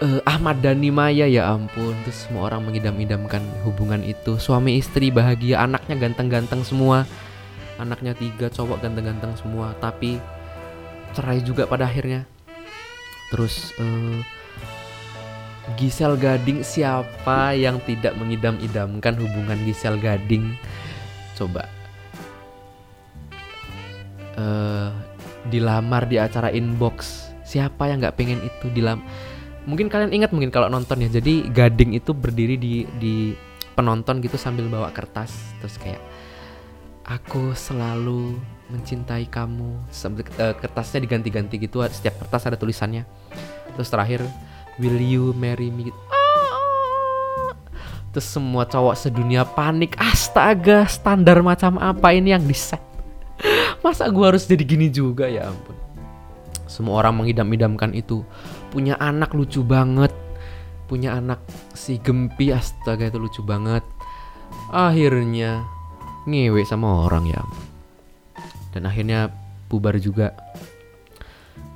Uh, 0.04 0.19
Ahmad 0.28 0.60
Dhani 0.60 0.91
Maya 0.91 1.24
ya 1.24 1.48
ampun. 1.48 1.95
Terus 2.04 2.28
semua 2.28 2.52
orang 2.52 2.67
mengidam-idamkan 2.67 3.39
hubungan 3.63 4.04
itu. 4.04 4.36
Suami 4.36 4.76
istri 4.76 5.08
bahagia 5.08 5.63
anaknya 5.63 5.95
ganteng-ganteng 5.95 6.67
semua. 6.67 7.08
Anaknya 7.80 8.12
tiga 8.12 8.52
cowok 8.52 8.84
ganteng-ganteng 8.84 9.32
semua. 9.39 9.71
Tapi 9.80 10.19
cerai 11.15 11.39
juga 11.39 11.63
pada 11.63 11.88
akhirnya. 11.88 12.28
Terus 13.32 13.71
uh, 13.80 14.19
Gisel 15.73 16.13
Gading 16.21 16.62
siapa 16.62 17.58
yang 17.58 17.82
tidak 17.89 18.13
mengidam-idamkan 18.21 19.17
hubungan 19.17 19.58
Gisel 19.65 19.97
Gading? 19.97 20.54
Coba. 21.34 21.65
Uh, 24.38 24.93
dilamar 25.49 26.06
di 26.06 26.21
acara 26.21 26.54
inbox. 26.54 27.25
Siapa 27.41 27.89
yang 27.89 27.97
nggak 28.06 28.13
pengen 28.13 28.45
itu 28.45 28.69
dilam? 28.78 29.01
Mungkin 29.65 29.89
kalian 29.89 30.13
ingat 30.13 30.30
mungkin 30.30 30.54
kalau 30.54 30.69
nonton 30.69 31.01
ya. 31.01 31.10
Jadi 31.10 31.49
gading 31.49 31.97
itu 31.97 32.13
berdiri 32.13 32.62
di 32.62 32.86
di 33.01 33.34
penonton 33.73 34.21
gitu 34.21 34.38
sambil 34.38 34.69
bawa 34.69 34.93
kertas. 34.93 35.34
Terus 35.65 35.82
kayak 35.82 36.01
aku 37.10 37.58
selalu 37.58 38.38
mencintai 38.69 39.25
kamu. 39.34 39.82
Uh, 39.89 40.54
kertasnya 40.62 41.01
diganti-ganti 41.01 41.58
gitu. 41.58 41.82
Setiap 41.89 42.21
kertas 42.21 42.45
ada 42.45 42.58
tulisannya. 42.58 43.10
Terus 43.73 43.89
terakhir 43.89 44.21
will 44.79 44.99
you 44.99 45.31
marry 45.35 45.71
me? 45.71 45.91
Terus 48.15 48.27
semua 48.31 48.63
cowok 48.63 48.95
sedunia 48.95 49.43
panik. 49.43 49.99
Astaga 49.99 50.88
standar 50.88 51.43
macam 51.43 51.75
apa 51.75 52.15
ini 52.15 52.31
yang 52.31 52.47
di 52.47 52.55
set 52.55 52.79
masa 53.83 54.09
gua 54.09 54.33
harus 54.33 54.47
jadi 54.47 54.63
gini 54.65 54.88
juga? 54.89 55.27
Ya 55.27 55.51
ampun. 55.51 55.75
Semua 56.65 57.03
orang 57.03 57.21
mengidam-idamkan 57.21 57.93
itu. 57.93 58.25
Punya 58.73 58.97
anak 58.97 59.35
lucu 59.38 59.61
banget. 59.61 60.09
Punya 60.89 61.17
anak 61.17 61.43
si 61.77 62.01
Gempi 62.01 62.49
astaga 62.49 63.11
itu 63.11 63.19
lucu 63.21 63.41
banget. 63.45 63.85
Akhirnya 64.73 65.61
ngewe 66.25 66.65
sama 66.65 67.05
orang 67.05 67.29
ya. 67.29 67.41
Dan 68.73 68.89
akhirnya 68.89 69.29
bubar 69.69 69.99
juga. 70.01 70.33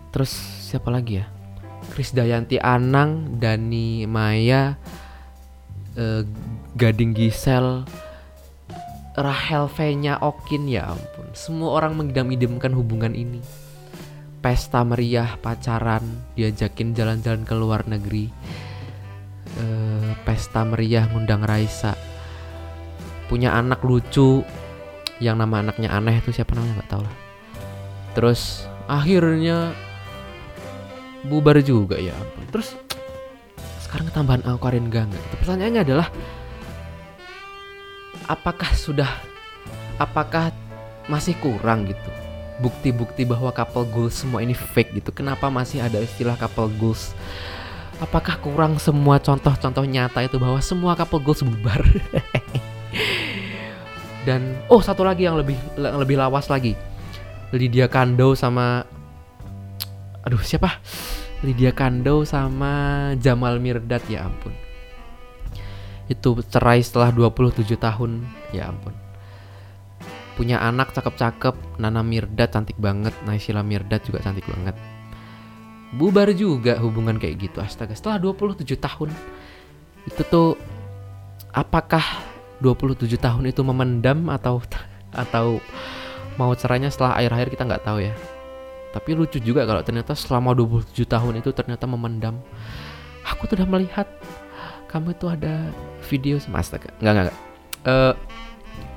Terus 0.09 0.33
siapa 0.65 0.89
lagi 0.89 1.21
ya 1.21 1.38
Krisdayanti 1.91 2.61
Anang 2.61 3.41
Dani 3.41 4.05
Maya 4.05 4.77
eh, 5.97 6.23
Gading 6.77 7.11
Gisel 7.17 7.83
Rahel 9.19 9.67
V-nya 9.67 10.15
Okin 10.23 10.71
ya 10.71 10.95
ampun. 10.95 11.27
Semua 11.35 11.75
orang 11.75 11.99
mengidam-idamkan 11.99 12.71
hubungan 12.71 13.11
ini. 13.11 13.43
Pesta 14.39 14.79
meriah 14.87 15.35
pacaran 15.43 16.23
diajakin 16.39 16.95
jalan-jalan 16.95 17.43
ke 17.43 17.51
luar 17.51 17.83
negeri. 17.83 18.31
Eh, 19.59 20.09
pesta 20.23 20.63
meriah 20.63 21.03
ngundang 21.11 21.43
Raisa. 21.43 21.99
Punya 23.27 23.51
anak 23.59 23.83
lucu 23.83 24.47
yang 25.19 25.35
nama 25.35 25.67
anaknya 25.67 25.91
aneh 25.91 26.15
itu 26.23 26.31
siapa 26.31 26.55
namanya 26.55 26.79
nggak 26.79 26.91
tahu 26.95 27.03
lah. 27.03 27.15
Terus 28.15 28.63
akhirnya 28.87 29.75
bubar 31.27 31.59
juga 31.59 31.99
ya 31.99 32.15
ampun. 32.15 32.47
Terus 32.51 32.79
sekarang 33.89 34.13
tambahan 34.13 34.45
Aquarian 34.45 34.85
Gangga 34.93 35.17
Itu 35.17 35.35
pertanyaannya 35.41 35.81
adalah 35.81 36.07
apakah 38.29 38.69
sudah 38.77 39.09
apakah 39.97 40.53
masih 41.09 41.33
kurang 41.41 41.89
gitu? 41.89 42.11
Bukti-bukti 42.61 43.25
bahwa 43.25 43.49
couple 43.49 43.89
goals 43.89 44.19
semua 44.19 44.45
ini 44.45 44.53
fake 44.53 45.01
gitu. 45.01 45.09
Kenapa 45.15 45.49
masih 45.49 45.81
ada 45.81 45.97
istilah 45.97 46.37
couple 46.37 46.69
goals? 46.77 47.17
Apakah 47.99 48.39
kurang 48.39 48.79
semua 48.79 49.19
contoh-contoh 49.19 49.83
nyata 49.83 50.23
itu 50.23 50.39
bahwa 50.39 50.59
semua 50.63 50.95
couple 50.95 51.19
goals 51.19 51.43
bubar? 51.43 51.79
Dan 54.27 54.59
oh 54.67 54.83
satu 54.83 55.07
lagi 55.07 55.25
yang 55.25 55.39
lebih 55.39 55.55
yang 55.79 55.99
lebih 55.99 56.19
lawas 56.19 56.51
lagi. 56.51 56.75
Lydia 57.49 57.89
Kando 57.89 58.37
sama 58.37 58.85
aduh 60.21 60.37
siapa 60.45 60.77
Lydia 61.39 61.71
Kando 61.71 62.27
sama 62.27 63.11
Jamal 63.15 63.63
Mirdad 63.63 64.03
ya 64.11 64.27
ampun. 64.27 64.51
Itu 66.11 66.35
cerai 66.43 66.83
setelah 66.83 67.15
27 67.15 67.63
tahun 67.79 68.27
ya 68.51 68.67
ampun. 68.67 68.91
Punya 70.35 70.59
anak 70.59 70.91
cakep-cakep 70.91 71.79
Nana 71.79 72.03
Mirdad 72.03 72.51
cantik 72.51 72.75
banget 72.75 73.15
Naysila 73.23 73.63
Mirdad 73.63 74.03
juga 74.03 74.19
cantik 74.19 74.47
banget. 74.51 74.75
Bubar 75.95 76.31
juga 76.35 76.75
hubungan 76.83 77.15
kayak 77.15 77.49
gitu 77.49 77.63
astaga. 77.63 77.95
Setelah 77.95 78.19
27 78.19 78.63
tahun 78.75 79.09
itu 80.07 80.21
tuh 80.27 80.59
apakah 81.55 82.03
27 82.59 83.15
tahun 83.15 83.43
itu 83.47 83.61
memendam 83.63 84.27
atau 84.27 84.59
atau 85.23 85.63
mau 86.35 86.51
cerainya 86.55 86.91
setelah 86.91 87.19
akhir-akhir 87.19 87.47
kita 87.55 87.63
nggak 87.67 87.83
tahu 87.83 87.99
ya 88.03 88.13
tapi 88.89 89.13
lucu 89.13 89.37
juga 89.37 89.69
kalau 89.69 89.85
ternyata 89.85 90.17
selama 90.17 90.57
27 90.57 91.05
tahun 91.05 91.33
itu 91.41 91.53
ternyata 91.53 91.85
memendam. 91.85 92.41
Aku 93.29 93.45
tuh 93.45 93.61
udah 93.61 93.69
melihat 93.69 94.07
kamu 94.89 95.13
itu 95.13 95.25
ada 95.29 95.69
video 96.09 96.35
sama 96.41 96.65
astaga. 96.65 96.89
Nggak 96.97 97.13
nggak 97.13 97.25
nggak. 97.29 97.39
Eh, 97.85 98.13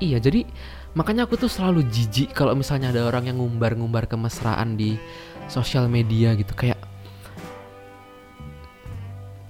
iya 0.01 0.17
jadi 0.17 0.49
makanya 0.97 1.29
aku 1.29 1.37
tuh 1.37 1.49
selalu 1.49 1.85
jijik 1.93 2.33
kalau 2.33 2.57
misalnya 2.57 2.89
ada 2.89 3.05
orang 3.05 3.29
yang 3.29 3.37
ngumbar-ngumbar 3.37 4.09
kemesraan 4.09 4.73
di 4.73 4.97
sosial 5.45 5.85
media 5.85 6.33
gitu. 6.33 6.57
Kayak 6.57 6.81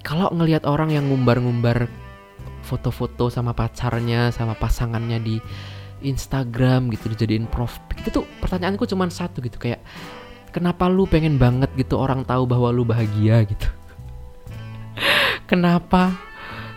kalau 0.04 0.28
ngelihat 0.36 0.68
orang 0.68 0.92
yang 0.92 1.08
ngumbar-ngumbar 1.08 1.88
foto-foto 2.68 3.32
sama 3.32 3.56
pacarnya 3.56 4.32
sama 4.36 4.56
pasangannya 4.60 5.20
di 5.24 5.36
Instagram 6.04 6.92
gitu 6.92 7.16
dijadiin 7.16 7.48
profil 7.48 7.80
itu 7.96 8.12
tuh 8.12 8.24
pertanyaanku 8.44 8.84
cuma 8.84 9.08
satu 9.08 9.40
gitu. 9.40 9.56
Kayak 9.56 9.80
kenapa 10.54 10.86
lu 10.86 11.10
pengen 11.10 11.42
banget 11.42 11.74
gitu 11.74 11.98
orang 11.98 12.22
tahu 12.22 12.46
bahwa 12.46 12.70
lu 12.70 12.86
bahagia 12.86 13.42
gitu? 13.44 13.68
Kenapa? 15.50 16.14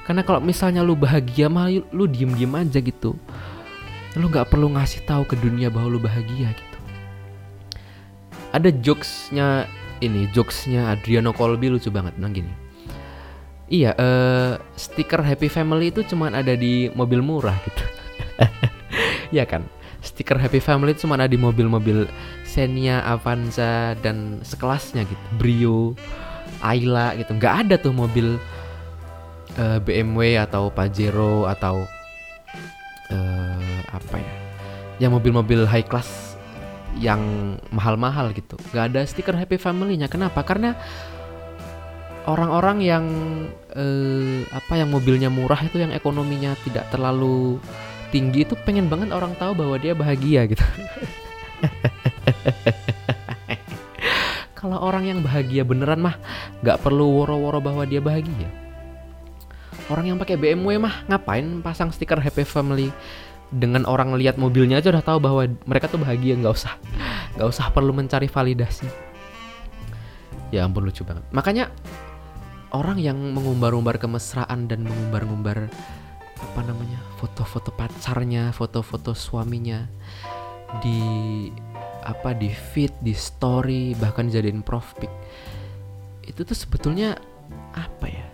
Karena 0.08 0.24
kalau 0.24 0.40
misalnya 0.40 0.80
lu 0.80 0.96
bahagia 0.96 1.52
mah 1.52 1.68
lu- 1.68 1.86
lu 1.92 2.08
diem-diem 2.08 2.50
aja 2.56 2.80
gitu. 2.80 3.14
Lu 4.16 4.32
nggak 4.32 4.48
perlu 4.48 4.72
ngasih 4.72 5.04
tahu 5.04 5.28
ke 5.28 5.36
dunia 5.36 5.68
bahwa 5.68 5.92
lu 5.92 6.00
bahagia 6.00 6.56
gitu. 6.56 6.78
Ada 8.56 8.72
jokesnya 8.72 9.68
ini 10.00 10.24
jokesnya 10.32 10.88
Adriano 10.88 11.36
Colby 11.36 11.68
lucu 11.68 11.92
banget 11.92 12.16
bilang 12.16 12.32
gini. 12.32 12.52
Iya 13.68 13.92
eh 13.98 14.52
stiker 14.78 15.20
Happy 15.20 15.50
Family 15.50 15.92
itu 15.92 16.00
cuman 16.06 16.32
ada 16.32 16.56
di 16.56 16.88
mobil 16.96 17.20
murah 17.20 17.56
gitu. 17.68 17.84
Ya 19.34 19.42
kan? 19.42 19.66
Stiker 20.06 20.38
Happy 20.38 20.62
Family 20.62 20.94
itu 20.94 21.02
cuma 21.04 21.18
ada 21.18 21.26
di 21.26 21.34
mobil-mobil 21.34 22.06
Xenia, 22.56 23.04
Avanza 23.04 23.92
dan 24.00 24.40
sekelasnya 24.40 25.04
gitu. 25.04 25.24
Brio, 25.36 25.80
Ayla 26.64 27.12
gitu. 27.20 27.36
Nggak 27.36 27.54
ada 27.68 27.74
tuh 27.76 27.92
mobil 27.92 28.40
eh, 29.60 29.78
BMW 29.84 30.40
atau 30.40 30.72
Pajero 30.72 31.44
atau 31.44 31.84
eh, 33.12 33.80
apa 33.92 34.16
ya? 34.16 34.34
Ya 34.96 35.08
mobil-mobil 35.12 35.68
high 35.68 35.84
class 35.84 36.40
yang 36.96 37.20
mahal-mahal 37.68 38.32
gitu. 38.32 38.56
Nggak 38.72 38.84
ada 38.88 39.00
stiker 39.04 39.36
Happy 39.36 39.60
Family-nya. 39.60 40.08
Kenapa? 40.08 40.40
Karena 40.40 40.72
orang-orang 42.24 42.80
yang 42.80 43.04
eh, 43.76 44.48
apa 44.48 44.80
yang 44.80 44.88
mobilnya 44.88 45.28
murah 45.28 45.60
itu 45.60 45.76
yang 45.76 45.92
ekonominya 45.92 46.56
tidak 46.64 46.88
terlalu 46.88 47.60
tinggi 48.08 48.48
itu 48.48 48.56
pengen 48.64 48.88
banget 48.88 49.12
orang 49.12 49.36
tahu 49.36 49.52
bahwa 49.52 49.76
dia 49.76 49.92
bahagia 49.92 50.48
gitu. 50.48 50.64
Kalau 54.58 54.80
orang 54.80 55.04
yang 55.06 55.20
bahagia 55.22 55.62
beneran 55.62 56.00
mah 56.00 56.16
nggak 56.64 56.80
perlu 56.82 57.22
woro-woro 57.22 57.60
bahwa 57.60 57.84
dia 57.86 58.00
bahagia. 58.00 58.48
Orang 59.86 60.10
yang 60.10 60.18
pakai 60.18 60.34
BMW 60.34 60.82
mah 60.82 61.06
ngapain 61.06 61.62
pasang 61.62 61.94
stiker 61.94 62.18
Happy 62.18 62.42
Family 62.42 62.90
dengan 63.54 63.86
orang 63.86 64.10
lihat 64.18 64.42
mobilnya 64.42 64.82
aja 64.82 64.90
udah 64.90 65.06
tahu 65.06 65.22
bahwa 65.22 65.46
mereka 65.62 65.86
tuh 65.86 66.02
bahagia 66.02 66.34
nggak 66.34 66.50
usah 66.50 66.74
nggak 67.38 67.46
usah 67.46 67.70
perlu 67.70 67.94
mencari 67.94 68.26
validasi. 68.26 68.90
Ya 70.50 70.66
ampun 70.66 70.82
lucu 70.82 71.06
banget. 71.06 71.22
Makanya 71.30 71.70
orang 72.74 72.98
yang 72.98 73.18
mengumbar-umbar 73.34 74.02
kemesraan 74.02 74.66
dan 74.66 74.82
mengumbar-umbar 74.82 75.70
apa 76.36 76.60
namanya 76.66 76.98
foto-foto 77.22 77.70
pacarnya, 77.72 78.50
foto-foto 78.50 79.14
suaminya 79.14 79.86
di 80.82 80.98
apa 82.06 82.30
di 82.38 82.54
feed, 82.54 82.94
di 83.02 83.10
story, 83.10 83.98
bahkan 83.98 84.30
dijadiin 84.30 84.62
prof 84.62 84.94
pic. 85.02 85.10
Itu 86.22 86.46
tuh 86.46 86.54
sebetulnya 86.54 87.18
apa 87.74 88.06
ya? 88.06 88.24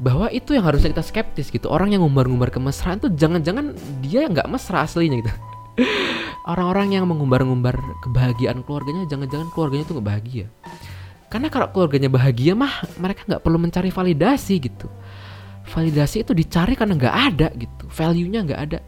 Bahwa 0.00 0.32
itu 0.32 0.56
yang 0.56 0.64
harusnya 0.64 0.96
kita 0.96 1.04
skeptis 1.04 1.52
gitu. 1.52 1.68
Orang 1.68 1.92
yang 1.92 2.00
ngumbar-ngumbar 2.00 2.48
kemesraan 2.48 3.04
tuh 3.04 3.12
jangan-jangan 3.12 3.76
dia 4.00 4.24
nggak 4.24 4.48
mesra 4.48 4.88
aslinya 4.88 5.20
gitu. 5.20 5.32
Orang-orang 6.50 6.96
yang 6.96 7.04
mengumbar-ngumbar 7.04 7.76
kebahagiaan 8.00 8.64
keluarganya 8.64 9.04
jangan-jangan 9.04 9.52
keluarganya 9.52 9.84
tuh 9.84 10.00
nggak 10.00 10.08
bahagia. 10.08 10.46
Karena 11.28 11.52
kalau 11.52 11.68
keluarganya 11.68 12.08
bahagia 12.08 12.56
mah 12.56 12.80
mereka 12.96 13.28
nggak 13.28 13.44
perlu 13.44 13.60
mencari 13.60 13.92
validasi 13.92 14.56
gitu 14.56 14.88
validasi 15.70 16.26
itu 16.26 16.32
dicari 16.34 16.74
karena 16.74 16.98
nggak 16.98 17.16
ada 17.30 17.48
gitu 17.54 17.84
value-nya 17.86 18.40
nggak 18.42 18.60
ada 18.60 18.78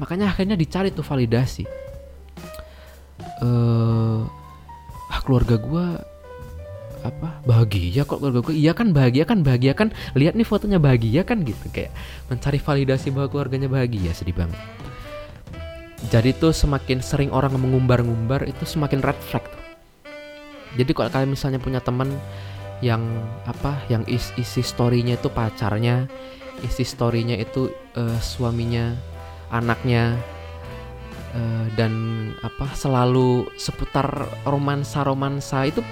makanya 0.00 0.32
akhirnya 0.32 0.56
dicari 0.56 0.88
tuh 0.88 1.04
validasi 1.04 1.68
ah 3.42 5.20
keluarga 5.24 5.56
gua 5.58 5.86
apa 7.06 7.38
bahagia 7.46 8.02
kok 8.02 8.18
keluarga 8.18 8.42
gua. 8.42 8.54
Iya 8.54 8.72
kan 8.74 8.90
bahagia 8.90 9.24
kan 9.26 9.42
bahagia 9.46 9.72
kan. 9.72 9.94
Lihat 10.18 10.34
nih 10.34 10.46
fotonya 10.46 10.78
bahagia 10.82 11.22
kan 11.22 11.42
gitu. 11.46 11.66
Kayak 11.70 11.94
mencari 12.30 12.58
validasi 12.58 13.14
bahwa 13.14 13.28
keluarganya 13.30 13.68
bahagia 13.70 14.10
sedih 14.14 14.34
banget. 14.34 14.58
Jadi 16.12 16.36
tuh 16.36 16.52
semakin 16.52 17.00
sering 17.00 17.30
orang 17.32 17.56
mengumbar-ngumbar 17.56 18.44
itu 18.46 18.62
semakin 18.68 19.00
red 19.00 19.18
flag 19.26 19.42
tuh. 19.48 19.62
Jadi 20.76 20.92
kalau 20.92 21.08
kalian 21.08 21.32
misalnya 21.32 21.56
punya 21.56 21.80
teman 21.80 22.12
yang 22.84 23.00
apa 23.48 23.80
yang 23.88 24.04
is- 24.04 24.36
isi 24.36 24.60
storynya 24.60 25.16
itu 25.16 25.32
pacarnya 25.32 26.04
isi 26.60 26.84
storynya 26.84 27.40
itu 27.40 27.72
eh, 27.96 28.18
suaminya 28.20 28.92
anaknya 29.48 30.20
eh, 31.36 31.66
dan 31.76 31.92
apa 32.40 32.72
selalu 32.72 33.52
seputar 33.60 34.08
romansa 34.48 35.04
romansa 35.04 35.68
itu 35.68 35.84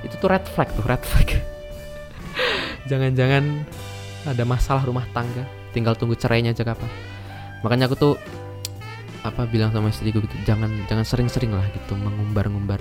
itu 0.00 0.14
tuh 0.16 0.32
red 0.32 0.48
flag 0.48 0.68
tuh 0.72 0.84
red 0.88 1.04
flag 1.04 1.28
jangan-jangan 2.90 3.44
ada 4.24 4.44
masalah 4.48 4.82
rumah 4.88 5.04
tangga 5.12 5.44
tinggal 5.76 5.92
tunggu 5.92 6.16
cerainya 6.16 6.56
aja 6.56 6.64
kapan 6.64 6.88
makanya 7.60 7.92
aku 7.92 7.96
tuh 7.98 8.14
apa 9.26 9.44
bilang 9.50 9.74
sama 9.74 9.92
istriku 9.92 10.24
gitu 10.24 10.34
jangan 10.46 10.70
jangan 10.88 11.04
sering-sering 11.04 11.52
lah 11.52 11.66
gitu 11.74 11.98
mengumbar-ngumbar 11.98 12.80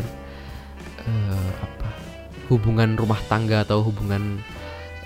eh, 1.03 1.51
apa 1.59 1.89
hubungan 2.47 2.95
rumah 2.95 3.19
tangga 3.27 3.63
atau 3.67 3.83
hubungan 3.83 4.39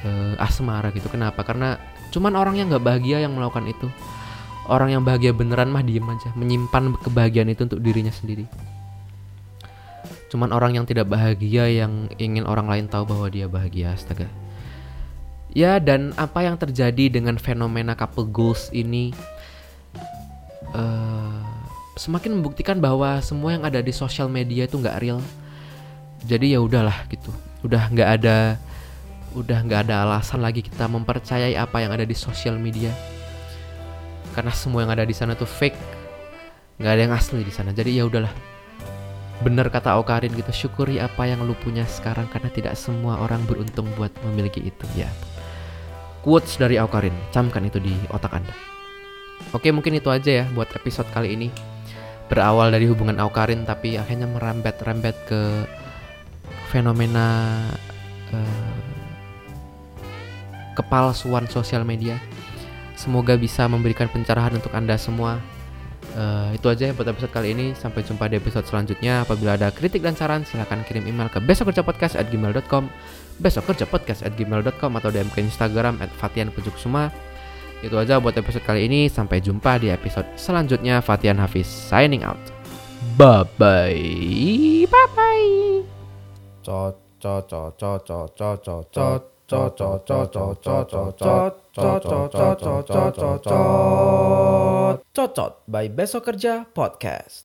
eh, 0.06 0.34
asmara 0.38 0.94
gitu. 0.94 1.10
Kenapa? 1.10 1.42
Karena 1.42 1.78
cuman 2.14 2.34
orang 2.38 2.56
yang 2.58 2.68
nggak 2.70 2.86
bahagia 2.86 3.18
yang 3.24 3.34
melakukan 3.34 3.66
itu. 3.70 3.88
Orang 4.70 4.94
yang 4.94 5.02
bahagia 5.02 5.34
beneran 5.34 5.74
mah 5.74 5.82
diem 5.82 6.06
aja, 6.06 6.30
menyimpan 6.38 6.94
kebahagiaan 7.02 7.50
itu 7.50 7.66
untuk 7.66 7.82
dirinya 7.82 8.14
sendiri. 8.14 8.46
Cuman 10.30 10.54
orang 10.54 10.78
yang 10.78 10.86
tidak 10.88 11.10
bahagia 11.12 11.68
yang 11.68 12.08
ingin 12.22 12.48
orang 12.48 12.70
lain 12.70 12.86
tahu 12.88 13.04
bahwa 13.04 13.28
dia 13.28 13.50
bahagia, 13.50 13.92
astaga. 13.98 14.30
Ya 15.52 15.82
dan 15.84 16.16
apa 16.16 16.48
yang 16.48 16.56
terjadi 16.56 17.12
dengan 17.12 17.36
fenomena 17.36 17.92
couple 17.98 18.24
goals 18.32 18.72
ini 18.72 19.12
eh, 20.72 21.42
semakin 22.00 22.40
membuktikan 22.40 22.80
bahwa 22.80 23.20
semua 23.20 23.60
yang 23.60 23.68
ada 23.68 23.84
di 23.84 23.92
sosial 23.92 24.32
media 24.32 24.70
itu 24.70 24.80
nggak 24.80 24.98
real. 25.04 25.20
Jadi 26.24 26.56
ya 26.56 26.64
udahlah 26.64 26.96
gitu, 27.12 27.34
udah 27.66 27.92
nggak 27.92 28.10
ada 28.22 28.38
udah 29.32 29.64
nggak 29.64 29.88
ada 29.88 30.04
alasan 30.04 30.44
lagi 30.44 30.60
kita 30.60 30.92
mempercayai 30.92 31.56
apa 31.56 31.80
yang 31.80 31.96
ada 31.96 32.04
di 32.04 32.12
sosial 32.12 32.60
media 32.60 32.92
karena 34.32 34.52
semua 34.56 34.84
yang 34.84 34.92
ada 34.92 35.06
di 35.06 35.16
sana 35.16 35.36
tuh 35.36 35.48
fake. 35.48 35.78
Nggak 36.82 36.92
ada 36.92 37.02
yang 37.02 37.14
asli 37.14 37.44
di 37.46 37.54
sana. 37.54 37.76
Jadi 37.76 38.00
ya 38.00 38.08
udahlah. 38.08 38.32
Bener 39.42 39.70
kata 39.74 39.98
Okarin 39.98 40.34
gitu 40.38 40.54
syukuri 40.54 41.02
apa 41.02 41.26
yang 41.26 41.42
lu 41.46 41.58
punya 41.58 41.82
sekarang 41.90 42.30
karena 42.30 42.50
tidak 42.54 42.74
semua 42.78 43.18
orang 43.18 43.42
beruntung 43.50 43.90
buat 43.98 44.14
memiliki 44.30 44.62
itu. 44.62 44.86
Ya. 44.94 45.10
Quotes 46.22 46.62
dari 46.62 46.78
Okarin 46.78 47.14
camkan 47.34 47.66
itu 47.66 47.82
di 47.82 47.94
otak 48.14 48.34
anda. 48.38 48.54
Oke 49.50 49.74
mungkin 49.74 49.98
itu 49.98 50.14
aja 50.14 50.42
ya 50.42 50.46
buat 50.54 50.70
episode 50.78 51.10
kali 51.10 51.34
ini. 51.34 51.50
Berawal 52.30 52.72
dari 52.72 52.88
hubungan 52.88 53.20
Aukarin 53.20 53.68
tapi 53.68 54.00
akhirnya 54.00 54.30
merembet-rembet 54.30 55.18
ke 55.28 55.42
fenomena 56.72 57.60
eh, 58.32 58.72
kepalsuan 60.80 61.52
sosial 61.52 61.84
media 61.84 62.16
semoga 63.02 63.34
bisa 63.34 63.66
memberikan 63.66 64.06
pencerahan 64.14 64.54
untuk 64.54 64.70
anda 64.78 64.94
semua 65.02 65.42
Eh, 66.12 66.60
itu 66.60 66.68
aja 66.68 66.92
ya 66.92 66.94
buat 66.96 67.08
episode 67.08 67.32
kali 67.32 67.56
ini. 67.56 67.72
Sampai 67.72 68.04
jumpa 68.04 68.28
di 68.28 68.36
episode 68.36 68.68
selanjutnya. 68.68 69.24
Apabila 69.24 69.56
ada 69.56 69.72
kritik 69.72 70.04
dan 70.04 70.18
saran, 70.18 70.44
silahkan 70.44 70.84
kirim 70.84 71.08
email 71.08 71.32
ke 71.32 71.40
besokkerjapodcast@gmail.com, 71.40 72.84
besokkerjapodcast@gmail.com 73.40 74.92
atau 75.00 75.10
DM 75.10 75.30
ke 75.32 75.40
Instagram 75.40 76.04
@fatianpujuksuma. 76.20 77.14
Itu 77.82 77.96
aja 77.98 78.20
buat 78.20 78.36
episode 78.36 78.68
kali 78.68 78.92
ini. 78.92 79.08
Sampai 79.08 79.40
jumpa 79.40 79.80
di 79.80 79.88
episode 79.90 80.28
selanjutnya. 80.36 81.00
Fatian 81.00 81.40
Hafiz 81.40 81.66
signing 81.66 82.28
out. 82.28 82.42
Bye 83.16 83.48
bye. 83.56 84.86
Bye 84.86 85.10
bye. 85.16 85.50
Cot 86.62 87.00
cot 87.24 87.50
cot 87.50 88.04
cot 88.06 88.90
cot 88.92 89.31
Cocot 95.12 95.54
by 95.68 95.86
Besok 95.92 96.24
Kerja 96.32 96.64
Podcast. 96.72 97.36